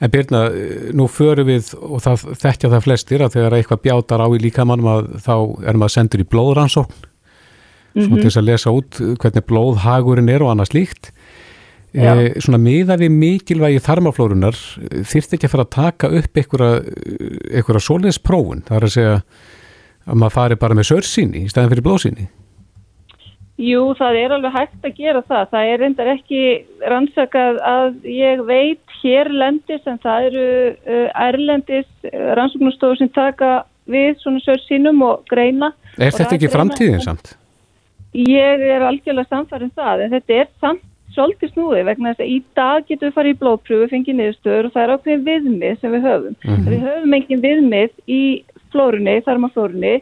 [0.00, 0.48] En Birna,
[0.96, 4.86] nú förum við og það þekkja það flestir að þegar eitthvað bjátar á í líkamannum
[4.88, 5.36] að þá
[5.68, 7.10] erum að sendur í blóðrannsókn
[7.92, 8.20] svona mm -hmm.
[8.20, 11.12] til þess að lesa út hvernig blóðhagurinn er og annað slíkt
[11.94, 14.58] e, svona miða við mikilvægi þarmaflórunar
[15.10, 16.82] þyrst ekki að fara að taka upp einhverja,
[17.50, 19.16] einhverja soliðsprófun það er að segja
[20.10, 22.28] að maður fari bara með sörsýni í stæðin fyrir blóðsýni
[23.60, 25.42] Jú, það er alveg hægt að gera það.
[25.50, 26.44] Það er reyndar ekki
[26.88, 30.46] rannsakað að ég veit hérlendis en það eru
[31.26, 31.90] erlendis
[32.38, 33.50] rannsóknustofur sem taka
[33.90, 35.74] við svona sör sínum og greina.
[35.98, 37.34] Er þetta ekki framtíðin samt?
[38.16, 42.32] Ég er algjörlega samfærið um það en þetta er samt svolítið snúið vegna þess að
[42.34, 45.92] í dag getum við farið í blóðpröfu, fengið niðurstöður og það er ákveðin viðmið sem
[45.96, 46.36] við höfum.
[46.44, 46.70] Mm -hmm.
[46.70, 48.22] Við höfum engin viðmið í
[48.70, 49.96] flórunni, þarmaflórunni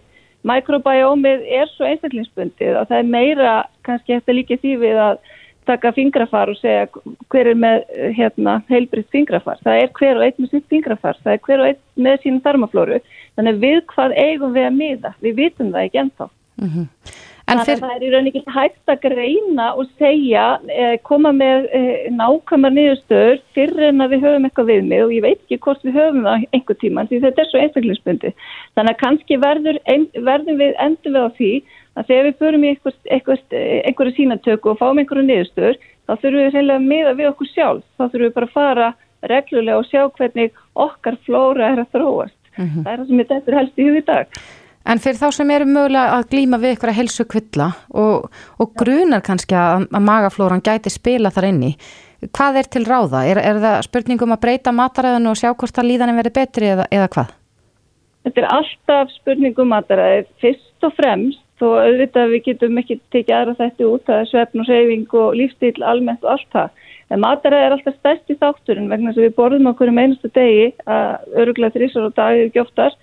[0.47, 3.53] Mikrobiómið er svo einstaklingsbundið og það er meira
[3.87, 5.21] kannski eftir líka því við að
[5.69, 6.87] taka fingrafar og segja
[7.29, 7.83] hver er með
[8.17, 9.59] hérna, heilbriðt fingrafar.
[9.65, 12.45] Það er hver og einn með sitt fingrafar, það er hver og einn með sínum
[12.47, 13.01] þarmaflóru.
[13.37, 15.13] Þannig við hvað eigum við að miða?
[15.25, 16.31] Við vitum það ekki ennþá.
[16.59, 16.87] Mm -hmm.
[17.49, 21.69] Þannig að það er í rauninni ekki hægt að greina og segja, eh, koma með
[21.73, 25.59] eh, nákvæmar niðurstöður fyrir en að við höfum eitthvað við mig og ég veit ekki
[25.65, 28.35] hvort við höfum það einhver tíma því þetta er svo einstaklingsbundi.
[28.77, 31.53] Þannig að kannski verður, ein, verðum við endur við á því
[31.99, 36.79] að þegar við förum í einhverju sínatöku og fáum einhverju niðurstöður þá þurfum við reynilega
[36.79, 37.85] að miða við okkur sjálf.
[37.97, 38.93] Þá þurfum við bara að fara
[39.33, 42.39] reglulega og sjá hvernig okkar flóra er að þróast.
[42.59, 42.83] Mm -hmm.
[42.85, 44.41] Það er það sem ég dættur helst í hug í dag.
[44.89, 48.71] En fyrir þá sem eru mögulega að glýma við ykkur að helsu kvilla og, og
[48.81, 51.75] grunar kannski að, að magaflóran gæti spila þar inni,
[52.33, 53.27] hvað er til ráða?
[53.29, 56.87] Er, er það spurningum að breyta mataræðinu og sjá hvort að líðanin verið betri eða,
[56.89, 57.35] eða hvað?
[58.25, 60.25] Þetta er alltaf spurningum mataræði.
[60.41, 64.65] Fyrst og fremst, þó auðvitað við getum ekki tekið aðra þetta út, það er svefn
[64.65, 66.83] og reyfing og lífstíl almennt og allt það.
[67.13, 70.73] En mataræði er alltaf stærst í þátturinn vegna sem við borðum okkur um einustu degi
[70.89, 72.97] að öruglega þrísar og dagir gjóftar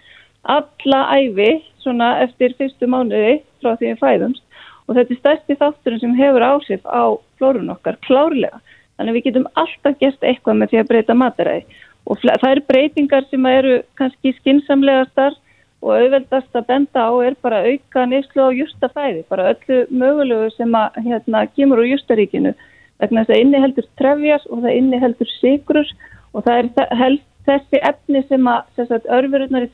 [0.46, 1.50] alla æfi
[1.86, 4.44] svona eftir fyrstu mánuði frá því við fæðumst.
[4.86, 7.04] Og þetta er stærsti þátturinn sem hefur áhrif á
[7.40, 8.60] flórun okkar klárlega.
[8.96, 11.82] Þannig að við getum alltaf gert eitthvað með því að breyta mataræði.
[12.06, 15.40] Og það eru breytingar sem eru kannski skinsamlegastar
[15.86, 20.78] og auðveldast að benda á er bara auka neyslu á justafæði, bara öllu mögulegu sem
[20.78, 22.54] að hérna kemur úr justaríkinu
[23.02, 25.92] vegna þess að inni heldur trefjas og það inni heldur sigrur
[26.34, 29.72] og það er þessi efni sem að örfururnar í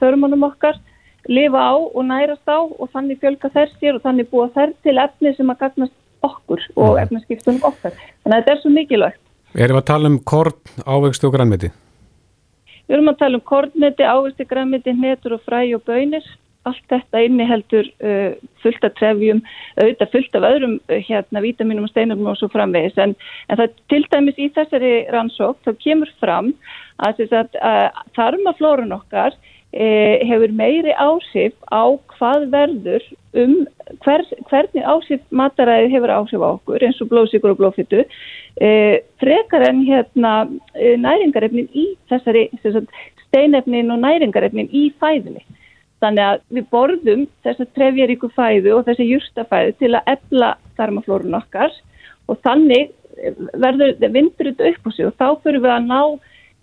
[0.00, 0.80] þörmunum okkar
[1.28, 4.96] lifa á og nærast á og þannig fjölga þær sér og þannig búa þær til
[4.98, 7.94] efni sem að gagnast okkur og efnaskiptunum okkar.
[8.22, 9.22] Þannig að þetta er svo mikilvægt.
[9.52, 11.72] Erum við að tala um korn, ávegstu og grænmeti?
[12.86, 16.24] Við erum að tala um kornmeti, ávegstu, grænmeti, hnetur og fræ og bönir.
[16.62, 19.40] Allt þetta inniheldur uh, fullt af trefjum,
[19.82, 22.94] auðvitað fullt af öðrum uh, hérna, vítaminum og steinum og svo framvegis.
[23.02, 23.16] En,
[23.50, 26.52] en það til dæmis í þessari rannsók þá kemur fram
[27.02, 27.82] að, að, að
[28.14, 29.34] þarmaflórun okkar
[29.72, 33.04] hefur meiri áhrif á hvað verður
[33.40, 33.54] um
[34.04, 38.02] hver, hvernig áhrif mataræði hefur áhrif á okkur eins og blóðsíkur og blóðfittu
[38.60, 40.34] e, frekar en hérna
[40.76, 45.44] e, næringarefnin í þessari steinefnin og næringarefnin í fæðinni.
[46.02, 51.72] Þannig að við borðum þessa trefjaríku fæðu og þessi júrstafæðu til að ebla þarmaflórun okkar
[52.28, 52.92] og þannig
[53.60, 56.00] verður vindur þetta upp á sig og þá fyrir við að ná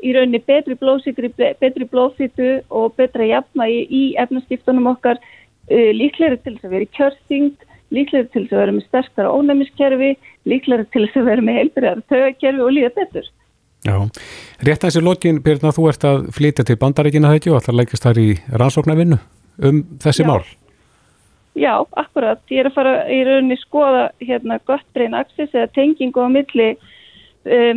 [0.04, 6.56] í rauninni betri blóðsíkri, betri blóðfýtu og betra jafnvægi í efnaskiptunum okkar uh, líklega til
[6.56, 7.50] þess að vera í kjörþing,
[7.96, 10.14] líklega til þess að vera með sterkara ónæmiskerfi,
[10.50, 13.28] líklega til þess að vera með heilbriðar tögakerfi og líða betur.
[13.88, 13.96] Já,
[14.60, 17.80] rétt að þessi lokin, Birna, þú ert að flytja til bandaríkina þetta og ætlar að
[17.80, 19.20] lækast þar í rannsóknarvinnu
[19.70, 20.28] um þessi Já.
[20.28, 20.42] mál.
[21.60, 22.40] Já, akkurat.
[22.52, 26.70] Ég er að fara í rauninni skoða hérna gott breyn axis eða tengingu á milli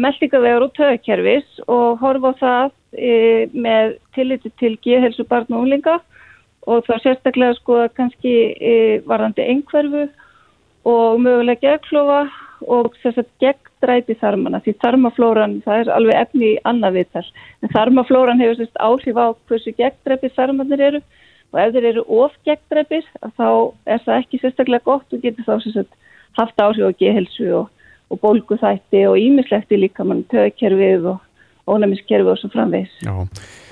[0.00, 5.98] meldingavegar og töðkerfis og horfa á það uh, með tilliti til geðhelsu barn og unglinga
[6.68, 10.06] og þá sérstaklega sko kannski uh, varðandi einhverfu
[10.88, 12.24] og mögulega geðklofa
[12.70, 17.24] og að gegndræti þarmana því þarmaflóran, það er alveg efni í annað viðtal,
[17.62, 21.02] en þarmaflóran hefur sérst áhrif á hversu gegndræpi þarmanir eru
[21.52, 23.06] og ef þeir eru of gegndræpir
[23.36, 23.48] þá
[23.86, 25.98] er það ekki sérstaklega gott og getur þá sérst
[26.38, 27.70] haft áhrif á geðhelsu og
[28.12, 31.20] og bólguþætti og ímislegt í líka mann töðkerfið og
[31.72, 32.94] ónæmiskerfið og svo framvegs.
[33.06, 33.12] Já.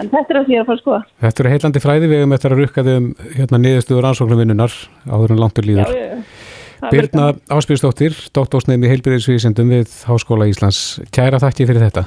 [0.01, 1.01] En þetta er að því að fara að skoða.
[1.25, 4.77] Þetta eru heillandi fræði við um þetta að rukka þau um hérna, niðurstuður ansóknarvinnunar
[5.11, 5.91] áður en langtur líður.
[5.91, 6.49] Já, já, já.
[6.89, 11.01] Birna Áspíðsdóttir, dóttósnefn í heilbyrðisvísendum við Háskóla Íslands.
[11.13, 12.07] Kæra þakki fyrir þetta.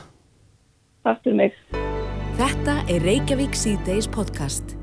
[1.06, 1.60] Takk fyrir mig.
[2.40, 4.80] Þetta er Reykjavík C-Days podcast.